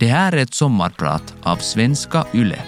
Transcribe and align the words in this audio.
Det 0.00 0.06
här 0.06 0.32
är 0.32 0.36
ett 0.36 0.54
sommarprat 0.54 1.34
av 1.42 1.56
Svenska 1.56 2.26
Yle. 2.34 2.58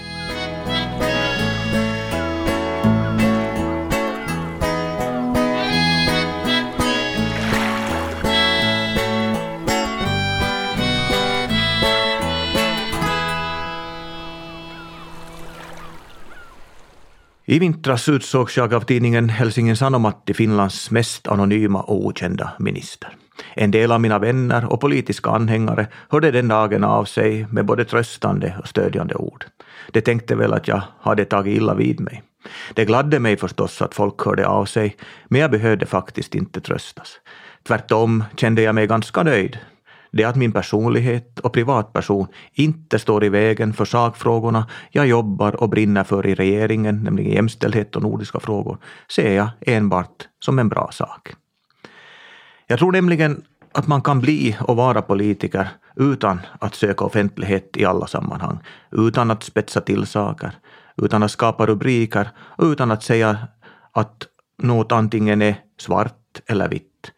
I 17.48 17.58
vintras 17.58 18.08
utsågs 18.08 18.56
jag 18.56 18.74
av 18.74 18.80
tidningen 18.80 19.28
Helsingin 19.28 19.76
Sanomat 19.76 20.26
till 20.26 20.34
Finlands 20.34 20.90
mest 20.90 21.26
anonyma 21.26 21.82
och 21.82 22.06
okända 22.06 22.52
minister. 22.58 23.25
En 23.54 23.70
del 23.70 23.92
av 23.92 24.00
mina 24.00 24.18
vänner 24.18 24.72
och 24.72 24.80
politiska 24.80 25.30
anhängare 25.30 25.86
hörde 26.08 26.30
den 26.30 26.48
dagen 26.48 26.84
av 26.84 27.04
sig 27.04 27.46
med 27.50 27.66
både 27.66 27.84
tröstande 27.84 28.56
och 28.60 28.68
stödjande 28.68 29.14
ord. 29.14 29.44
De 29.90 30.00
tänkte 30.00 30.36
väl 30.36 30.52
att 30.52 30.68
jag 30.68 30.82
hade 31.00 31.24
tagit 31.24 31.56
illa 31.56 31.74
vid 31.74 32.00
mig. 32.00 32.22
Det 32.74 32.84
gladde 32.84 33.20
mig 33.20 33.36
förstås 33.36 33.82
att 33.82 33.94
folk 33.94 34.24
hörde 34.24 34.46
av 34.46 34.64
sig, 34.64 34.96
men 35.28 35.40
jag 35.40 35.50
behövde 35.50 35.86
faktiskt 35.86 36.34
inte 36.34 36.60
tröstas. 36.60 37.20
Tvärtom 37.66 38.24
kände 38.36 38.62
jag 38.62 38.74
mig 38.74 38.86
ganska 38.86 39.22
nöjd. 39.22 39.58
Det 40.12 40.24
att 40.24 40.36
min 40.36 40.52
personlighet 40.52 41.38
och 41.38 41.52
privatperson 41.52 42.26
inte 42.52 42.98
står 42.98 43.24
i 43.24 43.28
vägen 43.28 43.72
för 43.72 43.84
sakfrågorna 43.84 44.66
jag 44.90 45.06
jobbar 45.06 45.62
och 45.62 45.68
brinner 45.68 46.04
för 46.04 46.26
i 46.26 46.34
regeringen, 46.34 47.04
nämligen 47.04 47.32
jämställdhet 47.32 47.96
och 47.96 48.02
nordiska 48.02 48.40
frågor, 48.40 48.78
ser 49.10 49.32
jag 49.32 49.48
enbart 49.60 50.28
som 50.44 50.58
en 50.58 50.68
bra 50.68 50.90
sak. 50.92 51.34
Jag 52.66 52.78
tror 52.78 52.92
nämligen 52.92 53.42
att 53.72 53.86
man 53.86 54.02
kan 54.02 54.20
bli 54.20 54.56
och 54.60 54.76
vara 54.76 55.02
politiker 55.02 55.68
utan 55.96 56.40
att 56.60 56.74
söka 56.74 57.04
offentlighet 57.04 57.76
i 57.76 57.84
alla 57.84 58.06
sammanhang, 58.06 58.58
utan 58.90 59.30
att 59.30 59.42
spetsa 59.42 59.80
till 59.80 60.06
saker, 60.06 60.52
utan 61.02 61.22
att 61.22 61.30
skapa 61.30 61.66
rubriker 61.66 62.28
och 62.38 62.64
utan 62.64 62.90
att 62.90 63.02
säga 63.02 63.38
att 63.92 64.26
något 64.62 64.92
antingen 64.92 65.42
är 65.42 65.56
svart 65.80 66.40
eller 66.46 66.68
vitt. 66.68 67.12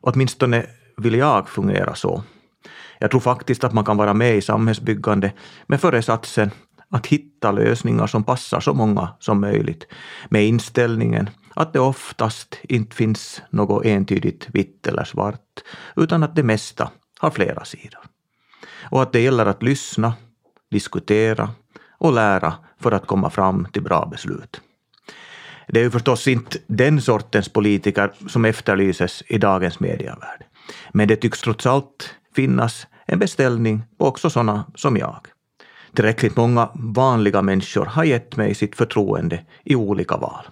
Åtminstone 0.00 0.66
vill 0.96 1.14
jag 1.14 1.48
fungera 1.48 1.94
så. 1.94 2.22
Jag 2.98 3.10
tror 3.10 3.20
faktiskt 3.20 3.64
att 3.64 3.72
man 3.72 3.84
kan 3.84 3.96
vara 3.96 4.14
med 4.14 4.36
i 4.36 4.40
samhällsbyggande 4.40 5.32
med 5.66 5.80
föresatsen 5.80 6.50
att 6.90 7.06
hitta 7.06 7.52
lösningar 7.52 8.06
som 8.06 8.24
passar 8.24 8.60
så 8.60 8.74
många 8.74 9.08
som 9.20 9.40
möjligt, 9.40 9.86
med 10.28 10.46
inställningen 10.46 11.30
att 11.54 11.72
det 11.72 11.80
oftast 11.80 12.58
inte 12.62 12.96
finns 12.96 13.42
något 13.50 13.84
entydigt 13.84 14.48
vitt 14.52 14.86
eller 14.86 15.04
svart, 15.04 15.62
utan 15.96 16.22
att 16.22 16.36
det 16.36 16.42
mesta 16.42 16.90
har 17.18 17.30
flera 17.30 17.64
sidor. 17.64 18.00
Och 18.90 19.02
att 19.02 19.12
det 19.12 19.20
gäller 19.20 19.46
att 19.46 19.62
lyssna, 19.62 20.14
diskutera 20.70 21.50
och 21.98 22.12
lära 22.12 22.54
för 22.80 22.92
att 22.92 23.06
komma 23.06 23.30
fram 23.30 23.66
till 23.72 23.82
bra 23.82 24.06
beslut. 24.06 24.60
Det 25.68 25.80
är 25.80 25.84
ju 25.84 25.90
förstås 25.90 26.28
inte 26.28 26.58
den 26.66 27.00
sortens 27.00 27.48
politiker 27.48 28.12
som 28.28 28.44
efterlyses 28.44 29.22
i 29.26 29.38
dagens 29.38 29.80
medievärld. 29.80 30.44
Men 30.92 31.08
det 31.08 31.16
tycks 31.16 31.40
trots 31.40 31.66
allt 31.66 32.14
finnas 32.36 32.86
en 33.06 33.18
beställning 33.18 33.82
på 33.98 34.06
också 34.06 34.30
sådana 34.30 34.64
som 34.74 34.96
jag. 34.96 35.26
Tillräckligt 35.94 36.36
många 36.36 36.70
vanliga 36.74 37.42
människor 37.42 37.84
har 37.84 38.04
gett 38.04 38.36
mig 38.36 38.54
sitt 38.54 38.76
förtroende 38.76 39.44
i 39.64 39.74
olika 39.74 40.16
val. 40.16 40.44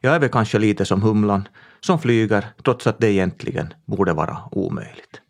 Jag 0.00 0.14
är 0.14 0.18
väl 0.18 0.28
kanske 0.28 0.58
lite 0.58 0.84
som 0.84 1.02
humlan 1.02 1.48
som 1.80 1.98
flyger 1.98 2.46
trots 2.64 2.86
att 2.86 2.98
det 2.98 3.12
egentligen 3.12 3.74
borde 3.86 4.12
vara 4.12 4.38
omöjligt. 4.50 5.20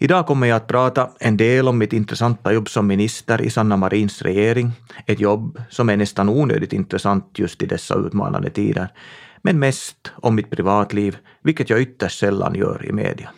Idag 0.00 0.26
kommer 0.26 0.46
jag 0.46 0.56
att 0.56 0.66
prata 0.66 1.10
en 1.20 1.36
del 1.36 1.68
om 1.68 1.78
mitt 1.78 1.92
intressanta 1.92 2.52
jobb 2.52 2.68
som 2.68 2.86
minister 2.86 3.42
i 3.42 3.50
Sanna 3.50 3.76
Marins 3.76 4.22
regering, 4.22 4.72
ett 5.06 5.20
jobb 5.20 5.62
som 5.70 5.88
är 5.88 5.96
nästan 5.96 6.28
onödigt 6.28 6.72
intressant 6.72 7.38
just 7.38 7.62
i 7.62 7.66
dessa 7.66 7.94
utmanande 7.94 8.50
tider, 8.50 8.88
men 9.42 9.58
mest 9.58 10.12
om 10.14 10.34
mitt 10.34 10.50
privatliv, 10.50 11.16
vilket 11.42 11.70
jag 11.70 11.80
ytterst 11.80 12.18
sällan 12.18 12.54
gör 12.54 12.86
i 12.86 12.92
media. 12.92 13.30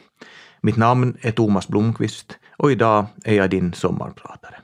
Mitt 0.62 0.76
namn 0.76 1.16
är 1.20 1.32
Thomas 1.32 1.68
Blomqvist 1.68 2.38
och 2.56 2.72
idag 2.72 3.06
är 3.24 3.34
jag 3.34 3.50
din 3.50 3.72
sommarpratare. 3.72 4.63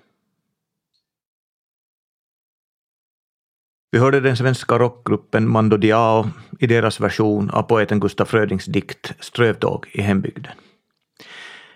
Vi 3.93 3.99
hörde 3.99 4.21
den 4.21 4.37
svenska 4.37 4.79
rockgruppen 4.79 5.49
Mando 5.49 5.77
Diao 5.77 6.31
i 6.59 6.67
deras 6.67 7.01
version 7.01 7.51
av 7.51 7.63
poeten 7.63 8.01
Gustaf 8.01 8.29
Frödings 8.29 8.65
dikt 8.65 9.13
Strövtåg 9.21 9.87
i 9.93 10.03
hembygden. 10.03 10.53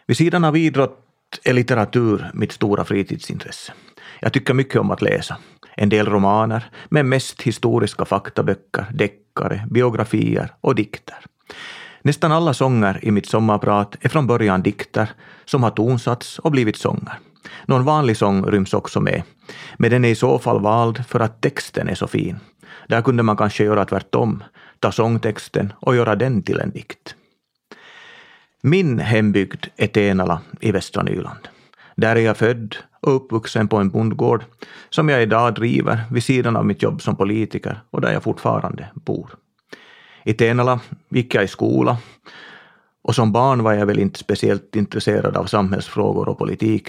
Vid 0.06 0.16
sidan 0.16 0.44
av 0.44 0.56
idrott 0.56 1.00
är 1.44 1.52
litteratur 1.52 2.30
mitt 2.34 2.52
stora 2.52 2.84
fritidsintresse. 2.84 3.72
Jag 4.20 4.32
tycker 4.32 4.54
mycket 4.54 4.80
om 4.80 4.90
att 4.90 5.02
läsa. 5.02 5.36
En 5.76 5.88
del 5.88 6.06
romaner, 6.06 6.70
men 6.88 7.08
mest 7.08 7.42
historiska 7.42 8.04
faktaböcker, 8.04 8.86
deckare, 8.92 9.66
biografier 9.70 10.54
och 10.60 10.74
dikter. 10.74 11.18
Nästan 12.02 12.32
alla 12.32 12.54
sånger 12.54 13.04
i 13.04 13.10
mitt 13.10 13.26
sommarprat 13.26 13.96
är 14.00 14.08
från 14.08 14.26
början 14.26 14.62
dikter 14.62 15.10
som 15.44 15.62
har 15.62 15.70
tonsatts 15.70 16.38
och 16.38 16.50
blivit 16.50 16.76
sånger. 16.76 17.18
Någon 17.66 17.84
vanlig 17.84 18.16
sång 18.16 18.44
ryms 18.44 18.74
också 18.74 19.00
med, 19.00 19.22
men 19.76 19.90
den 19.90 20.04
är 20.04 20.08
i 20.08 20.14
så 20.14 20.38
fall 20.38 20.60
vald 20.60 21.06
för 21.06 21.20
att 21.20 21.40
texten 21.40 21.88
är 21.88 21.94
så 21.94 22.06
fin. 22.06 22.36
Där 22.88 23.02
kunde 23.02 23.22
man 23.22 23.36
kanske 23.36 23.64
göra 23.64 23.84
tvärtom, 23.84 24.44
ta 24.78 24.92
sångtexten 24.92 25.72
och 25.80 25.96
göra 25.96 26.16
den 26.16 26.42
till 26.42 26.60
en 26.60 26.70
dikt. 26.70 27.14
Min 28.62 28.98
hembygd 28.98 29.66
är 29.76 29.86
Tenala 29.86 30.40
i 30.60 30.72
västra 30.72 31.02
Nyland. 31.02 31.48
Där 31.96 32.16
är 32.16 32.20
jag 32.20 32.36
född 32.36 32.76
och 33.00 33.16
uppvuxen 33.16 33.68
på 33.68 33.76
en 33.76 33.90
bondgård 33.90 34.44
som 34.90 35.08
jag 35.08 35.22
idag 35.22 35.54
driver 35.54 36.00
vid 36.10 36.24
sidan 36.24 36.56
av 36.56 36.66
mitt 36.66 36.82
jobb 36.82 37.02
som 37.02 37.16
politiker 37.16 37.80
och 37.90 38.00
där 38.00 38.12
jag 38.12 38.22
fortfarande 38.22 38.86
bor. 38.94 39.30
I 40.24 40.34
Tenala 40.34 40.80
gick 41.08 41.34
jag 41.34 41.44
i 41.44 41.48
skola 41.48 41.96
och 43.02 43.14
som 43.14 43.32
barn 43.32 43.62
var 43.62 43.72
jag 43.72 43.86
väl 43.86 43.98
inte 43.98 44.18
speciellt 44.18 44.76
intresserad 44.76 45.36
av 45.36 45.44
samhällsfrågor 45.44 46.28
och 46.28 46.38
politik. 46.38 46.88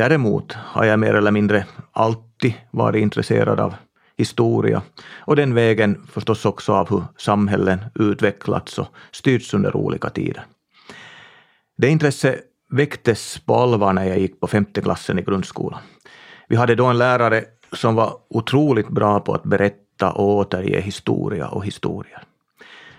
Däremot 0.00 0.52
har 0.52 0.84
jag 0.84 0.98
mer 0.98 1.14
eller 1.14 1.30
mindre 1.30 1.66
alltid 1.92 2.54
varit 2.70 3.02
intresserad 3.02 3.60
av 3.60 3.74
historia 4.16 4.82
och 5.18 5.36
den 5.36 5.54
vägen 5.54 6.06
förstås 6.12 6.44
också 6.44 6.72
av 6.72 6.90
hur 6.90 7.02
samhällen 7.16 7.80
utvecklats 7.94 8.78
och 8.78 8.86
styrts 9.12 9.54
under 9.54 9.76
olika 9.76 10.10
tider. 10.10 10.44
Det 11.76 11.88
intresset 11.88 12.40
väcktes 12.70 13.38
på 13.38 13.54
allvar 13.54 13.92
när 13.92 14.04
jag 14.04 14.18
gick 14.18 14.40
på 14.40 14.46
femte 14.46 14.82
klassen 14.82 15.18
i 15.18 15.22
grundskolan. 15.22 15.80
Vi 16.48 16.56
hade 16.56 16.74
då 16.74 16.86
en 16.86 16.98
lärare 16.98 17.44
som 17.72 17.94
var 17.94 18.12
otroligt 18.30 18.88
bra 18.88 19.20
på 19.20 19.34
att 19.34 19.42
berätta 19.42 20.12
och 20.12 20.36
återge 20.36 20.80
historia 20.80 21.48
och 21.48 21.64
historier. 21.64 22.22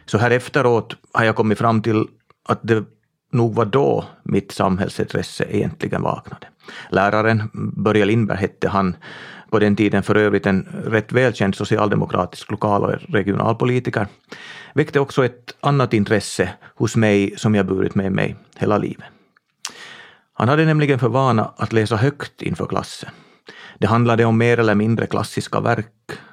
Så 0.06 0.18
här 0.18 0.32
efteråt 0.32 0.96
har 1.14 1.26
jag 1.26 1.36
kommit 1.36 1.58
fram 1.58 1.82
till 1.82 2.08
att 2.50 2.60
det 2.62 2.86
nog 3.32 3.56
var 3.56 3.66
då 3.66 4.06
mitt 4.24 4.52
samhällsintresse 4.52 5.46
egentligen 5.50 6.02
vaknade. 6.02 6.48
Läraren, 6.90 7.50
Börje 7.54 8.06
Lindberg 8.06 8.38
hette 8.38 8.70
han, 8.70 8.96
på 9.50 9.60
den 9.60 9.76
tiden 9.76 10.04
för 10.04 10.16
övrigt 10.16 10.46
en 10.46 10.68
rätt 10.86 11.12
välkänd 11.12 11.56
socialdemokratisk 11.56 12.52
lokal 12.52 12.84
och 12.84 13.14
regionalpolitiker, 13.14 14.08
väckte 14.74 15.00
också 15.00 15.26
ett 15.26 15.56
annat 15.60 15.94
intresse 15.94 16.50
hos 16.76 16.96
mig 16.96 17.34
som 17.38 17.56
jag 17.56 17.66
burit 17.66 17.96
med 17.96 18.12
mig 18.12 18.36
hela 18.58 18.78
livet. 18.78 19.06
Han 20.34 20.50
hade 20.50 20.66
nämligen 20.66 21.00
för 21.00 21.10
vana 21.10 21.52
att 21.58 21.74
läsa 21.74 21.96
högt 21.96 22.42
inför 22.42 22.66
klassen. 22.66 23.10
Det 23.80 23.88
handlade 23.88 24.26
om 24.26 24.38
mer 24.38 24.58
eller 24.58 24.76
mindre 24.76 25.08
klassiska 25.08 25.60
verk, 25.60 25.88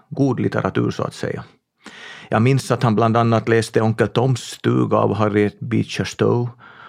god 0.08 0.40
litteratur 0.40 0.90
så 0.90 1.02
att 1.02 1.14
säga. 1.14 1.44
Jag 2.28 2.42
minns 2.42 2.70
att 2.70 2.82
han 2.82 2.94
bland 2.94 3.16
annat 3.16 3.48
läste 3.48 3.80
Onkel 3.80 4.08
Toms 4.08 4.40
stuga 4.40 4.96
av 4.96 5.14
Harriet 5.14 5.60
Beecher 5.60 6.04
Stowe 6.04 6.48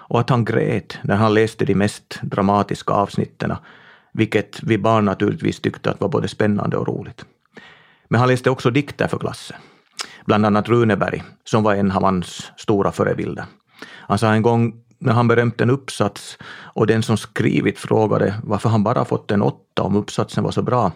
och 0.10 0.20
att 0.20 0.30
han 0.30 0.46
grät 0.46 0.98
när 1.04 1.16
han 1.16 1.34
läste 1.34 1.66
de 1.66 1.76
mest 1.76 2.20
dramatiska 2.22 2.94
avsnitten, 2.94 3.56
vilket 4.14 4.64
vi 4.64 4.78
barn 4.78 5.06
naturligtvis 5.06 5.60
tyckte 5.60 5.90
att 5.90 6.02
var 6.02 6.10
både 6.10 6.28
spännande 6.28 6.78
och 6.78 6.88
roligt. 6.88 7.26
Men 8.08 8.20
han 8.20 8.30
läste 8.30 8.50
också 8.50 8.70
dikter 8.70 9.08
för 9.08 9.18
klassen, 9.18 9.58
bland 10.26 10.46
annat 10.46 10.70
Runeberg, 10.70 11.24
som 11.44 11.64
var 11.64 11.76
en 11.76 11.92
av 11.92 12.04
hans 12.04 12.52
stora 12.58 12.92
förebilder. 12.92 13.46
Han 13.88 14.18
sa 14.18 14.34
en 14.34 14.42
gång 14.42 14.74
när 15.00 15.14
han 15.14 15.28
berömt 15.28 15.62
en 15.62 15.70
uppsats 15.70 16.38
och 16.74 16.88
den 16.88 17.04
som 17.04 17.18
skrivit 17.18 17.80
frågade 17.80 18.36
varför 18.44 18.70
han 18.70 18.84
bara 18.84 19.06
fått 19.06 19.32
en 19.32 19.42
åtta 19.42 19.84
om 19.84 19.96
uppsatsen 19.96 20.44
var 20.44 20.52
så 20.52 20.62
bra, 20.62 20.92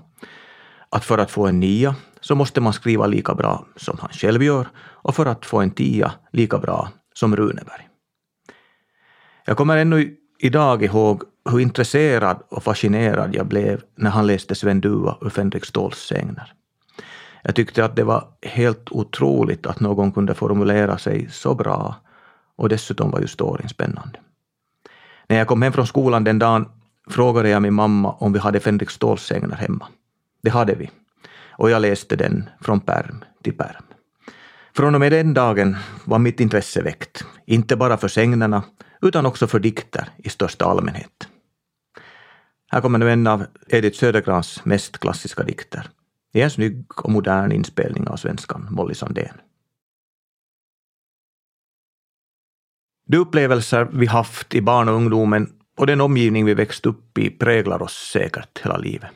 att 0.90 1.06
för 1.06 1.18
att 1.18 1.32
få 1.32 1.48
en 1.48 1.60
nia 1.60 1.96
så 2.22 2.36
måste 2.36 2.62
man 2.62 2.74
skriva 2.74 3.08
lika 3.08 3.34
bra 3.34 3.66
som 3.76 3.98
han 4.02 4.10
själv 4.10 4.44
gör 4.44 4.68
och 4.78 5.16
för 5.16 5.26
att 5.26 5.46
få 5.46 5.62
en 5.62 5.72
tia 5.72 6.12
lika 6.32 6.58
bra 6.58 6.90
som 7.14 7.36
Runeberg. 7.36 7.93
Jag 9.46 9.58
kommer 9.58 9.78
ännu 9.78 10.18
idag 10.40 10.84
ihåg 10.84 11.24
hur 11.50 11.60
intresserad 11.60 12.38
och 12.50 12.64
fascinerad 12.64 13.36
jag 13.36 13.46
blev 13.46 13.82
när 13.96 14.10
han 14.10 14.28
läste 14.28 14.56
Sven 14.56 14.82
Dua 14.82 15.18
ur 15.22 15.30
Fänrik 15.30 15.66
Ståls 15.66 15.98
sägner. 15.98 16.54
Jag 17.44 17.56
tyckte 17.56 17.86
att 17.86 17.96
det 17.96 18.04
var 18.04 18.28
helt 18.42 18.92
otroligt 18.92 19.66
att 19.66 19.80
någon 19.80 20.12
kunde 20.12 20.34
formulera 20.34 20.98
sig 20.98 21.30
så 21.32 21.56
bra 21.56 21.96
och 22.56 22.70
dessutom 22.70 23.12
var 23.12 23.20
ju 23.20 23.28
storyn 23.28 23.70
spännande. 23.70 24.20
När 25.28 25.38
jag 25.38 25.48
kom 25.48 25.62
hem 25.62 25.74
från 25.74 25.88
skolan 25.88 26.24
den 26.24 26.40
dagen 26.40 26.70
frågade 27.10 27.50
jag 27.50 27.62
min 27.62 27.74
mamma 27.74 28.12
om 28.12 28.34
vi 28.34 28.40
hade 28.40 28.60
Fänrik 28.60 28.90
Ståls 28.90 29.24
sägner 29.24 29.56
hemma. 29.56 29.88
Det 30.42 30.50
hade 30.50 30.76
vi. 30.76 30.92
Och 31.50 31.70
jag 31.70 31.82
läste 31.82 32.16
den 32.16 32.50
från 32.62 32.80
pärm 32.80 33.24
till 33.44 33.58
pärm. 33.58 33.84
Från 34.76 34.96
och 34.96 35.02
med 35.02 35.12
den 35.12 35.34
dagen 35.34 35.76
var 36.06 36.20
mitt 36.20 36.40
intresse 36.40 36.82
väckt, 36.82 37.26
inte 37.46 37.76
bara 37.76 37.98
för 37.98 38.08
sägnerna, 38.08 38.64
utan 39.02 39.26
också 39.26 39.48
för 39.48 39.60
dikter 39.60 40.10
i 40.18 40.30
största 40.30 40.66
allmänhet. 40.66 41.28
Här 42.72 42.82
kommer 42.82 43.00
nu 43.00 43.12
en 43.12 43.28
av 43.28 43.46
Edith 43.68 44.00
Södergrans 44.00 44.66
mest 44.66 44.98
klassiska 44.98 45.44
dikter, 45.44 45.90
i 46.34 46.42
en 46.42 46.52
snygg 46.52 47.00
och 47.04 47.12
modern 47.12 47.52
inspelning 47.52 48.08
av 48.08 48.18
svenskan 48.18 48.68
Molly 48.70 48.96
Sandén. 48.96 49.42
De 53.08 53.18
upplevelser 53.18 53.88
vi 53.92 54.06
haft 54.06 54.56
i 54.56 54.62
barn 54.62 54.90
och 54.90 54.96
ungdomen 54.96 55.54
och 55.78 55.88
den 55.88 56.02
omgivning 56.02 56.46
vi 56.46 56.54
växt 56.54 56.86
upp 56.86 57.18
i 57.18 57.30
präglar 57.30 57.82
oss 57.82 58.12
säkert 58.14 58.60
hela 58.64 58.78
livet. 58.78 59.12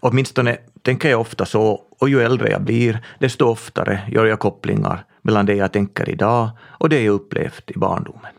Åtminstone 0.00 0.56
tänker 0.82 1.10
jag 1.10 1.20
ofta 1.20 1.46
så, 1.46 1.82
och 2.00 2.08
ju 2.08 2.22
äldre 2.22 2.50
jag 2.50 2.62
blir, 2.62 3.06
desto 3.18 3.46
oftare 3.46 4.00
gör 4.08 4.26
jag 4.26 4.38
kopplingar 4.38 5.04
mellan 5.22 5.46
det 5.46 5.54
jag 5.54 5.72
tänker 5.72 6.10
idag 6.10 6.50
och 6.60 6.88
det 6.88 7.02
jag 7.02 7.14
upplevt 7.14 7.70
i 7.70 7.78
barndomen. 7.78 8.32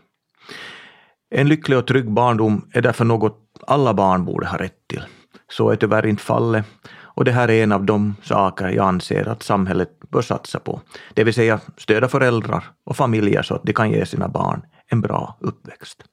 En 1.30 1.48
lycklig 1.48 1.78
och 1.78 1.86
trygg 1.86 2.10
barndom 2.10 2.68
är 2.72 2.82
därför 2.82 3.04
något 3.04 3.38
alla 3.66 3.94
barn 3.94 4.24
borde 4.24 4.46
ha 4.46 4.58
rätt 4.58 4.88
till. 4.88 5.04
Så 5.48 5.70
är 5.70 5.76
tyvärr 5.76 6.06
inte 6.06 6.22
fallet, 6.22 6.66
och 7.14 7.24
det 7.24 7.32
här 7.32 7.50
är 7.50 7.62
en 7.62 7.72
av 7.72 7.84
de 7.84 8.16
saker 8.22 8.68
jag 8.68 8.86
anser 8.86 9.28
att 9.28 9.42
samhället 9.42 9.88
bör 10.10 10.22
satsa 10.22 10.58
på, 10.58 10.80
det 11.14 11.24
vill 11.24 11.34
säga 11.34 11.60
stödja 11.76 12.08
föräldrar 12.08 12.64
och 12.84 12.96
familjer 12.96 13.42
så 13.42 13.54
att 13.54 13.62
de 13.62 13.72
kan 13.72 13.90
ge 13.90 14.06
sina 14.06 14.28
barn 14.28 14.62
en 14.86 15.00
bra 15.00 15.36
uppväxt. 15.40 16.04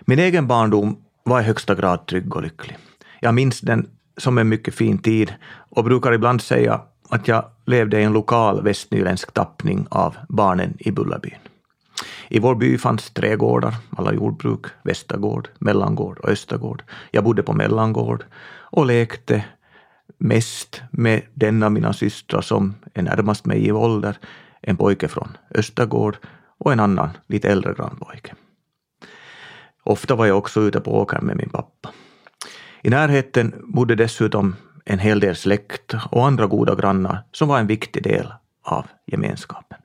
Min 0.00 0.18
egen 0.18 0.46
barndom 0.46 0.96
var 1.24 1.40
i 1.40 1.44
högsta 1.44 1.74
grad 1.74 2.06
trygg 2.06 2.36
och 2.36 2.42
lycklig. 2.42 2.76
Jag 3.20 3.34
minns 3.34 3.60
den 3.60 3.88
som 4.16 4.38
en 4.38 4.48
mycket 4.48 4.74
fin 4.74 4.98
tid 4.98 5.34
och 5.48 5.84
brukar 5.84 6.12
ibland 6.12 6.42
säga 6.42 6.80
att 7.10 7.28
jag 7.28 7.44
levde 7.66 8.00
i 8.00 8.04
en 8.04 8.12
lokal 8.12 8.62
västnyländsk 8.62 9.32
tappning 9.32 9.86
av 9.90 10.16
barnen 10.28 10.76
i 10.78 10.90
Bullerbyn. 10.90 11.38
I 12.28 12.38
vår 12.38 12.54
by 12.54 12.78
fanns 12.78 13.10
trädgårdar, 13.10 13.74
alla 13.96 14.12
jordbruk, 14.12 14.66
Västergård, 14.82 15.48
Mellangård 15.58 16.18
och 16.18 16.28
Östergård. 16.28 16.82
Jag 17.10 17.24
bodde 17.24 17.42
på 17.42 17.52
Mellangård 17.52 18.24
och 18.70 18.86
lekte 18.86 19.44
mest 20.18 20.82
med 20.90 21.22
den 21.34 21.62
av 21.62 21.72
mina 21.72 21.92
systrar 21.92 22.40
som 22.40 22.74
är 22.94 23.02
närmast 23.02 23.46
mig 23.46 23.66
i 23.66 23.72
ålder, 23.72 24.18
en 24.60 24.76
pojke 24.76 25.08
från 25.08 25.36
Östergård 25.54 26.16
och 26.58 26.72
en 26.72 26.80
annan, 26.80 27.10
lite 27.26 27.48
äldre 27.48 27.74
grannpojke. 27.74 28.34
Ofta 29.82 30.14
var 30.14 30.26
jag 30.26 30.38
också 30.38 30.60
ute 30.60 30.80
på 30.80 31.00
åkern 31.00 31.26
med 31.26 31.36
min 31.36 31.50
pappa. 31.50 31.90
I 32.86 32.90
närheten 32.90 33.54
bodde 33.64 33.94
dessutom 33.94 34.56
en 34.84 34.98
hel 34.98 35.20
del 35.20 35.36
släkt 35.36 35.94
och 36.10 36.26
andra 36.26 36.46
goda 36.46 36.74
grannar 36.74 37.22
som 37.32 37.48
var 37.48 37.58
en 37.58 37.66
viktig 37.66 38.02
del 38.02 38.32
av 38.64 38.86
gemenskapen. 39.06 39.78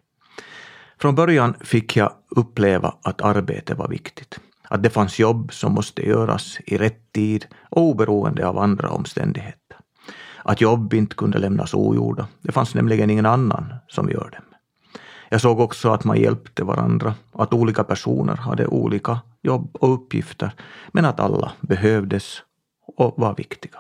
Från 1.00 1.16
början 1.16 1.54
fick 1.60 1.98
jag 1.98 2.12
uppleva 2.30 2.96
att 3.04 3.22
arbete 3.22 3.74
var 3.76 3.88
viktigt. 3.88 4.40
Att 4.64 4.84
det 4.84 4.90
fanns 4.90 5.20
jobb 5.20 5.54
som 5.54 5.74
måste 5.74 6.08
göras 6.08 6.58
i 6.66 6.78
rätt 6.78 7.14
tid 7.14 7.46
och 7.70 7.82
oberoende 7.82 8.48
av 8.48 8.58
andra 8.58 8.90
omständigheter. 8.90 9.78
Att 10.44 10.62
jobb 10.62 10.94
inte 10.94 11.16
kunde 11.16 11.40
lämnas 11.40 11.74
ogjorda. 11.74 12.28
Det 12.42 12.52
fanns 12.52 12.76
nämligen 12.76 13.10
ingen 13.10 13.26
annan 13.26 13.74
som 13.88 14.10
gör 14.10 14.30
dem. 14.30 14.46
Jag 15.30 15.42
såg 15.42 15.60
också 15.60 15.92
att 15.92 16.04
man 16.04 16.18
hjälpte 16.18 16.64
varandra, 16.64 17.14
att 17.34 17.54
olika 17.54 17.84
personer 17.84 18.36
hade 18.36 18.68
olika 18.68 19.20
jobb 19.42 19.76
och 19.76 19.94
uppgifter, 19.94 20.52
men 20.92 21.06
att 21.06 21.20
alla 21.20 21.52
behövdes 21.62 22.44
och 22.98 23.14
var 23.18 23.36
viktiga. 23.36 23.78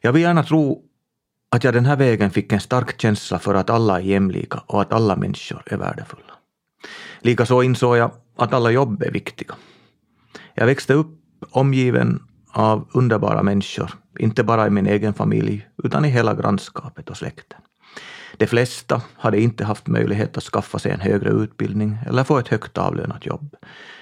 Jag 0.00 0.12
vill 0.12 0.22
gärna 0.22 0.42
tro 0.42 0.84
att 1.50 1.64
jag 1.64 1.74
den 1.74 1.86
här 1.86 1.96
vägen 1.96 2.30
fick 2.30 2.52
en 2.52 2.60
stark 2.60 3.00
känsla 3.00 3.38
för 3.38 3.54
att 3.54 3.70
alla 3.70 3.96
är 3.96 4.04
jämlika 4.04 4.62
och 4.66 4.82
att 4.82 4.92
alla 4.92 5.16
människor 5.16 5.62
är 5.66 5.76
värdefulla. 5.76 6.32
Likaså 7.20 7.62
insåg 7.62 7.96
jag 7.96 8.10
att 8.36 8.52
alla 8.52 8.70
jobb 8.70 9.02
är 9.02 9.10
viktiga. 9.10 9.54
Jag 10.54 10.66
växte 10.66 10.94
upp 10.94 11.18
omgiven 11.50 12.22
av 12.52 12.88
underbara 12.92 13.42
människor, 13.42 13.90
inte 14.18 14.44
bara 14.44 14.66
i 14.66 14.70
min 14.70 14.86
egen 14.86 15.14
familj, 15.14 15.68
utan 15.84 16.04
i 16.04 16.08
hela 16.08 16.34
grannskapet 16.34 17.10
och 17.10 17.16
släkten. 17.16 17.60
De 18.36 18.46
flesta 18.46 19.02
hade 19.14 19.40
inte 19.40 19.64
haft 19.64 19.86
möjlighet 19.86 20.36
att 20.36 20.42
skaffa 20.42 20.78
sig 20.78 20.92
en 20.92 21.00
högre 21.00 21.30
utbildning 21.30 21.98
eller 22.06 22.24
få 22.24 22.38
ett 22.38 22.48
högt 22.48 22.78
avlönat 22.78 23.26
jobb. 23.26 23.56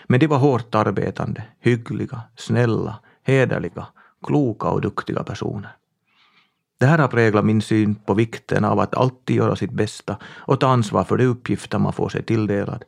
Men 0.09 0.21
de 0.21 0.27
var 0.27 0.39
hårt 0.39 0.75
arbetande, 0.75 1.43
hyggliga, 1.61 2.21
snälla, 2.37 3.01
hederliga, 3.27 3.87
kloka 4.23 4.69
och 4.69 4.81
duktiga 4.81 5.23
personer. 5.23 5.77
Det 6.79 6.87
här 6.87 6.99
har 6.99 7.09
präglat 7.09 7.45
min 7.45 7.63
syn 7.63 7.95
på 7.95 8.15
vikten 8.15 8.65
av 8.65 8.81
att 8.81 8.95
alltid 8.95 9.37
göra 9.37 9.57
sitt 9.57 9.73
bästa 9.73 10.17
och 10.25 10.61
ta 10.61 10.69
ansvar 10.69 11.05
för 11.05 11.17
de 11.17 11.27
uppgifter 11.27 11.79
man 11.79 11.93
får 11.93 12.09
sig 12.09 12.23
tilldelad. 12.23 12.85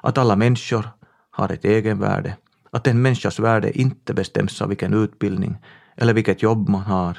Att 0.00 0.18
alla 0.18 0.36
människor 0.36 0.88
har 1.30 1.52
ett 1.52 1.64
egenvärde. 1.64 2.36
Att 2.70 2.86
en 2.86 3.02
människas 3.02 3.38
värde 3.38 3.78
inte 3.78 4.14
bestäms 4.14 4.62
av 4.62 4.68
vilken 4.68 4.94
utbildning 4.94 5.56
eller 5.96 6.14
vilket 6.14 6.42
jobb 6.42 6.68
man 6.68 6.82
har, 6.82 7.18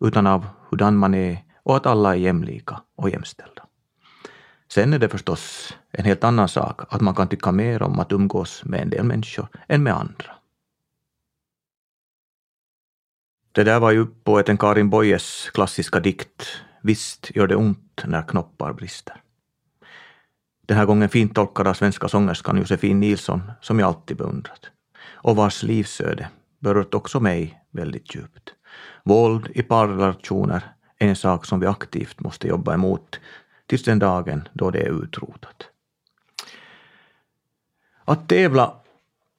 utan 0.00 0.26
av 0.26 0.46
hurdan 0.70 0.96
man 0.96 1.14
är 1.14 1.44
och 1.62 1.76
att 1.76 1.86
alla 1.86 2.14
är 2.14 2.18
jämlika 2.18 2.80
och 2.96 3.10
jämställda. 3.10 3.62
Sen 4.72 4.92
är 4.92 4.98
det 4.98 5.08
förstås 5.08 5.74
en 5.90 6.04
helt 6.04 6.24
annan 6.24 6.48
sak 6.48 6.80
att 6.88 7.00
man 7.00 7.14
kan 7.14 7.28
tycka 7.28 7.52
mer 7.52 7.82
om 7.82 8.00
att 8.00 8.12
umgås 8.12 8.64
med 8.64 8.80
en 8.80 8.90
del 8.90 9.04
människor 9.04 9.48
än 9.68 9.82
med 9.82 9.94
andra. 9.94 10.34
Det 13.54 13.64
där 13.64 13.80
var 13.80 13.90
ju 13.90 14.06
poeten 14.06 14.56
Karin 14.56 14.90
Boyes 14.90 15.50
klassiska 15.50 16.00
dikt 16.00 16.62
Visst 16.82 17.30
gör 17.36 17.46
det 17.46 17.56
ont 17.56 18.02
när 18.04 18.22
knoppar 18.22 18.72
brister. 18.72 19.16
Den 20.66 20.76
här 20.76 20.86
gången 20.86 21.08
fint 21.08 21.34
tolkad 21.34 21.66
av 21.66 21.74
svenska 21.74 22.08
sångerskan 22.08 22.56
Josefin 22.56 23.00
Nilsson, 23.00 23.52
som 23.60 23.78
jag 23.78 23.86
alltid 23.86 24.16
beundrat. 24.16 24.70
Och 25.12 25.36
vars 25.36 25.62
livsöde 25.62 26.28
berört 26.58 26.94
också 26.94 27.20
mig 27.20 27.62
väldigt 27.70 28.14
djupt. 28.14 28.54
Våld 29.04 29.48
i 29.54 29.62
parrelationer 29.62 30.62
är 30.98 31.08
en 31.08 31.16
sak 31.16 31.46
som 31.46 31.60
vi 31.60 31.66
aktivt 31.66 32.20
måste 32.20 32.48
jobba 32.48 32.74
emot 32.74 33.20
tills 33.66 33.82
den 33.82 33.98
dagen 33.98 34.48
då 34.52 34.70
det 34.70 34.80
är 34.80 35.04
utrotat. 35.04 35.68
Att 38.04 38.28
tävla 38.28 38.74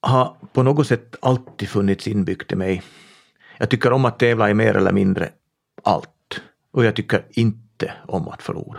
har 0.00 0.36
på 0.52 0.62
något 0.62 0.86
sätt 0.86 1.16
alltid 1.22 1.68
funnits 1.68 2.08
inbyggt 2.08 2.52
i 2.52 2.56
mig 2.56 2.82
jag 3.58 3.70
tycker 3.70 3.92
om 3.92 4.04
att 4.04 4.18
tävla 4.18 4.50
i 4.50 4.54
mer 4.54 4.76
eller 4.76 4.92
mindre 4.92 5.28
allt. 5.82 6.40
Och 6.70 6.84
jag 6.84 6.96
tycker 6.96 7.24
inte 7.30 7.92
om 8.06 8.28
att 8.28 8.42
förlora. 8.42 8.78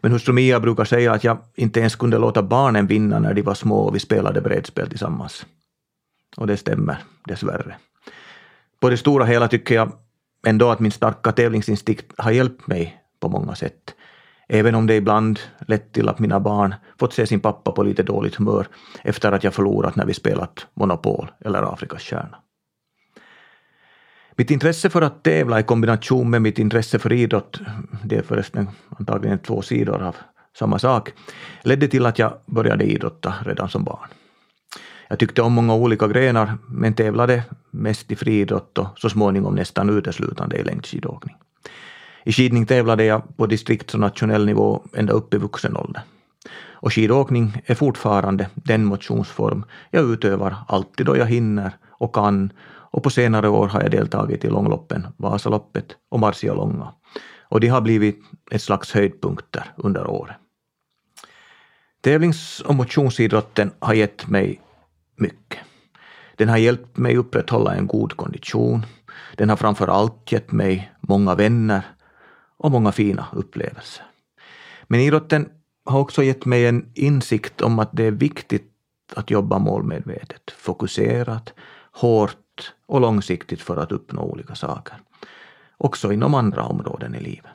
Men 0.00 0.12
hustru 0.12 0.32
Mia 0.32 0.60
brukar 0.60 0.84
säga 0.84 1.12
att 1.12 1.24
jag 1.24 1.38
inte 1.54 1.80
ens 1.80 1.96
kunde 1.96 2.18
låta 2.18 2.42
barnen 2.42 2.86
vinna 2.86 3.18
när 3.18 3.34
de 3.34 3.42
var 3.42 3.54
små 3.54 3.76
och 3.76 3.94
vi 3.94 4.00
spelade 4.00 4.40
brädspel 4.40 4.88
tillsammans. 4.88 5.46
Och 6.36 6.46
det 6.46 6.56
stämmer, 6.56 6.96
dessvärre. 7.24 7.76
På 8.80 8.90
det 8.90 8.96
stora 8.96 9.24
hela 9.24 9.48
tycker 9.48 9.74
jag 9.74 9.92
ändå 10.46 10.70
att 10.70 10.80
min 10.80 10.92
starka 10.92 11.32
tävlingsinstinkt 11.32 12.12
har 12.18 12.30
hjälpt 12.30 12.66
mig 12.66 13.02
på 13.20 13.28
många 13.28 13.54
sätt. 13.54 13.94
Även 14.48 14.74
om 14.74 14.86
det 14.86 14.94
ibland 14.94 15.40
lett 15.66 15.92
till 15.92 16.08
att 16.08 16.18
mina 16.18 16.40
barn 16.40 16.74
fått 16.98 17.12
se 17.12 17.26
sin 17.26 17.40
pappa 17.40 17.72
på 17.72 17.82
lite 17.82 18.02
dåligt 18.02 18.34
humör 18.34 18.66
efter 19.04 19.32
att 19.32 19.44
jag 19.44 19.54
förlorat 19.54 19.96
när 19.96 20.06
vi 20.06 20.14
spelat 20.14 20.66
Monopol 20.74 21.30
eller 21.40 21.72
Afrikas 21.72 22.02
stjärna. 22.02 22.43
Mitt 24.36 24.50
intresse 24.50 24.90
för 24.90 25.02
att 25.02 25.22
tävla 25.22 25.60
i 25.60 25.62
kombination 25.62 26.30
med 26.30 26.42
mitt 26.42 26.58
intresse 26.58 26.98
för 26.98 27.12
idrott, 27.12 27.60
det 28.04 28.16
är 28.16 28.22
förresten 28.22 28.68
antagligen 28.98 29.38
två 29.38 29.62
sidor 29.62 30.02
av 30.02 30.16
samma 30.58 30.78
sak, 30.78 31.12
ledde 31.62 31.88
till 31.88 32.06
att 32.06 32.18
jag 32.18 32.32
började 32.46 32.84
idrotta 32.84 33.34
redan 33.44 33.68
som 33.68 33.84
barn. 33.84 34.08
Jag 35.08 35.18
tyckte 35.18 35.42
om 35.42 35.52
många 35.52 35.74
olika 35.74 36.08
grenar, 36.08 36.58
men 36.68 36.94
tävlade 36.94 37.42
mest 37.70 38.10
i 38.10 38.16
friidrott 38.16 38.78
och 38.78 38.86
så 38.96 39.10
småningom 39.10 39.54
nästan 39.54 39.90
uteslutande 39.90 40.56
i 40.56 40.64
längdskidåkning. 40.64 41.36
I 42.24 42.32
skidning 42.32 42.66
tävlade 42.66 43.04
jag 43.04 43.36
på 43.36 43.46
distrikts 43.46 43.94
och 43.94 44.00
nationell 44.00 44.46
nivå 44.46 44.82
ända 44.96 45.12
upp 45.12 45.34
i 45.34 45.38
vuxen 45.38 45.76
ålder. 45.76 46.02
Och 46.84 46.92
skidåkning 46.92 47.62
är 47.66 47.74
fortfarande 47.74 48.50
den 48.54 48.84
motionsform 48.84 49.64
jag 49.90 50.04
utövar 50.04 50.56
alltid 50.68 51.06
då 51.06 51.16
jag 51.16 51.26
hinner 51.26 51.72
och 51.90 52.14
kan 52.14 52.52
och 52.94 53.02
på 53.02 53.10
senare 53.10 53.48
år 53.48 53.68
har 53.68 53.82
jag 53.82 53.90
deltagit 53.90 54.44
i 54.44 54.50
långloppen, 54.50 55.06
Vasaloppet 55.16 55.96
och 56.10 56.20
Marcialonga. 56.20 56.94
Och 57.48 57.60
de 57.60 57.68
har 57.68 57.80
blivit 57.80 58.20
ett 58.50 58.62
slags 58.62 58.92
höjdpunkter 58.92 59.72
under 59.76 60.06
året. 60.06 60.36
Tävlings 62.00 62.60
och 62.60 62.74
motionsidrotten 62.74 63.72
har 63.78 63.94
gett 63.94 64.28
mig 64.28 64.60
mycket. 65.16 65.58
Den 66.36 66.48
har 66.48 66.56
hjälpt 66.56 66.96
mig 66.96 67.16
upprätthålla 67.16 67.74
en 67.74 67.86
god 67.86 68.16
kondition. 68.16 68.86
Den 69.36 69.48
har 69.48 69.56
framför 69.56 69.88
allt 69.88 70.32
gett 70.32 70.52
mig 70.52 70.92
många 71.00 71.34
vänner 71.34 71.82
och 72.56 72.70
många 72.70 72.92
fina 72.92 73.26
upplevelser. 73.32 74.04
Men 74.82 75.00
idrotten 75.00 75.48
har 75.84 76.00
också 76.00 76.22
gett 76.22 76.44
mig 76.44 76.66
en 76.66 76.92
insikt 76.94 77.60
om 77.60 77.78
att 77.78 77.90
det 77.92 78.04
är 78.04 78.10
viktigt 78.10 78.70
att 79.14 79.30
jobba 79.30 79.58
målmedvetet, 79.58 80.50
fokuserat, 80.50 81.54
hårt 81.92 82.36
och 82.86 83.00
långsiktigt 83.00 83.62
för 83.62 83.76
att 83.76 83.92
uppnå 83.92 84.22
olika 84.22 84.54
saker. 84.54 84.96
Också 85.76 86.12
inom 86.12 86.34
andra 86.34 86.62
områden 86.62 87.14
i 87.14 87.20
livet. 87.20 87.50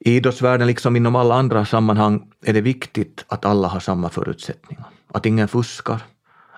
I 0.00 0.16
idrottsvärlden, 0.16 0.66
liksom 0.66 0.96
inom 0.96 1.16
alla 1.16 1.34
andra 1.34 1.64
sammanhang, 1.64 2.32
är 2.40 2.52
det 2.52 2.60
viktigt 2.60 3.24
att 3.28 3.44
alla 3.44 3.68
har 3.68 3.80
samma 3.80 4.08
förutsättningar. 4.08 4.86
Att 5.12 5.26
ingen 5.26 5.48
fuskar, 5.48 6.00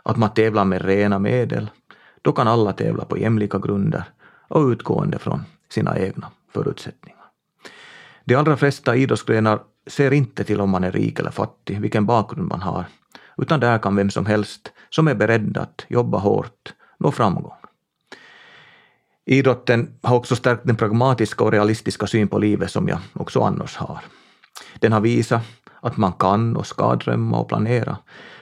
att 0.03 0.17
man 0.17 0.35
tävlar 0.35 0.65
med 0.65 0.85
rena 0.85 1.19
medel. 1.19 1.71
Då 2.23 2.33
kan 2.33 2.49
alla 2.49 2.73
tävla 2.73 3.05
på 3.05 3.19
jämlika 3.19 3.59
grunder 3.59 4.05
och 4.49 4.67
utgående 4.67 5.19
från 5.19 5.45
sina 5.69 5.99
egna 5.99 6.31
förutsättningar. 6.53 7.25
De 8.25 8.35
allra 8.35 8.57
flesta 8.57 8.97
idrottsgrenar 8.97 9.61
ser 9.87 10.11
inte 10.11 10.45
till 10.45 10.61
om 10.61 10.71
man 10.71 10.85
är 10.85 10.93
rik 10.93 11.19
eller 11.19 11.31
fattig, 11.31 11.81
vilken 11.81 12.07
bakgrund 12.07 12.49
man 12.49 12.63
har, 12.63 12.85
utan 13.43 13.61
där 13.61 13.79
kan 13.79 13.97
vem 13.97 14.11
som 14.11 14.27
helst 14.27 14.73
som 14.91 15.09
är 15.09 15.15
beredd 15.15 15.57
att 15.57 15.87
jobba 15.89 16.19
hårt 16.19 16.75
nå 16.99 17.13
framgång. 17.13 17.53
Idrotten 19.27 19.99
har 20.03 20.17
också 20.17 20.37
stärkt 20.37 20.67
den 20.67 20.77
pragmatiska 20.77 21.45
och 21.45 21.53
realistiska 21.53 22.07
syn 22.07 22.29
på 22.29 22.39
livet 22.39 22.71
som 22.71 22.89
jag 22.89 22.99
också 23.13 23.41
annars 23.41 23.77
har. 23.77 23.99
Den 24.79 24.93
har 24.93 25.01
visat 25.01 25.43
att 25.81 25.97
man 25.97 26.13
kan 26.13 26.57
och 26.57 26.67
ska 26.67 26.95
drömma 26.95 27.39
och 27.39 27.49
planera, 27.49 27.97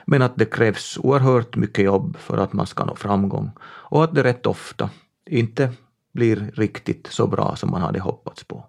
men 0.05 0.21
att 0.21 0.35
det 0.35 0.45
krävs 0.45 0.97
oerhört 0.97 1.55
mycket 1.55 1.85
jobb 1.85 2.17
för 2.17 2.37
att 2.37 2.53
man 2.53 2.67
ska 2.67 2.85
nå 2.85 2.95
framgång 2.95 3.51
och 3.61 4.03
att 4.03 4.15
det 4.15 4.23
rätt 4.23 4.45
ofta 4.45 4.89
inte 5.29 5.73
blir 6.13 6.51
riktigt 6.55 7.07
så 7.07 7.27
bra 7.27 7.55
som 7.55 7.71
man 7.71 7.81
hade 7.81 7.99
hoppats 7.99 8.43
på. 8.43 8.65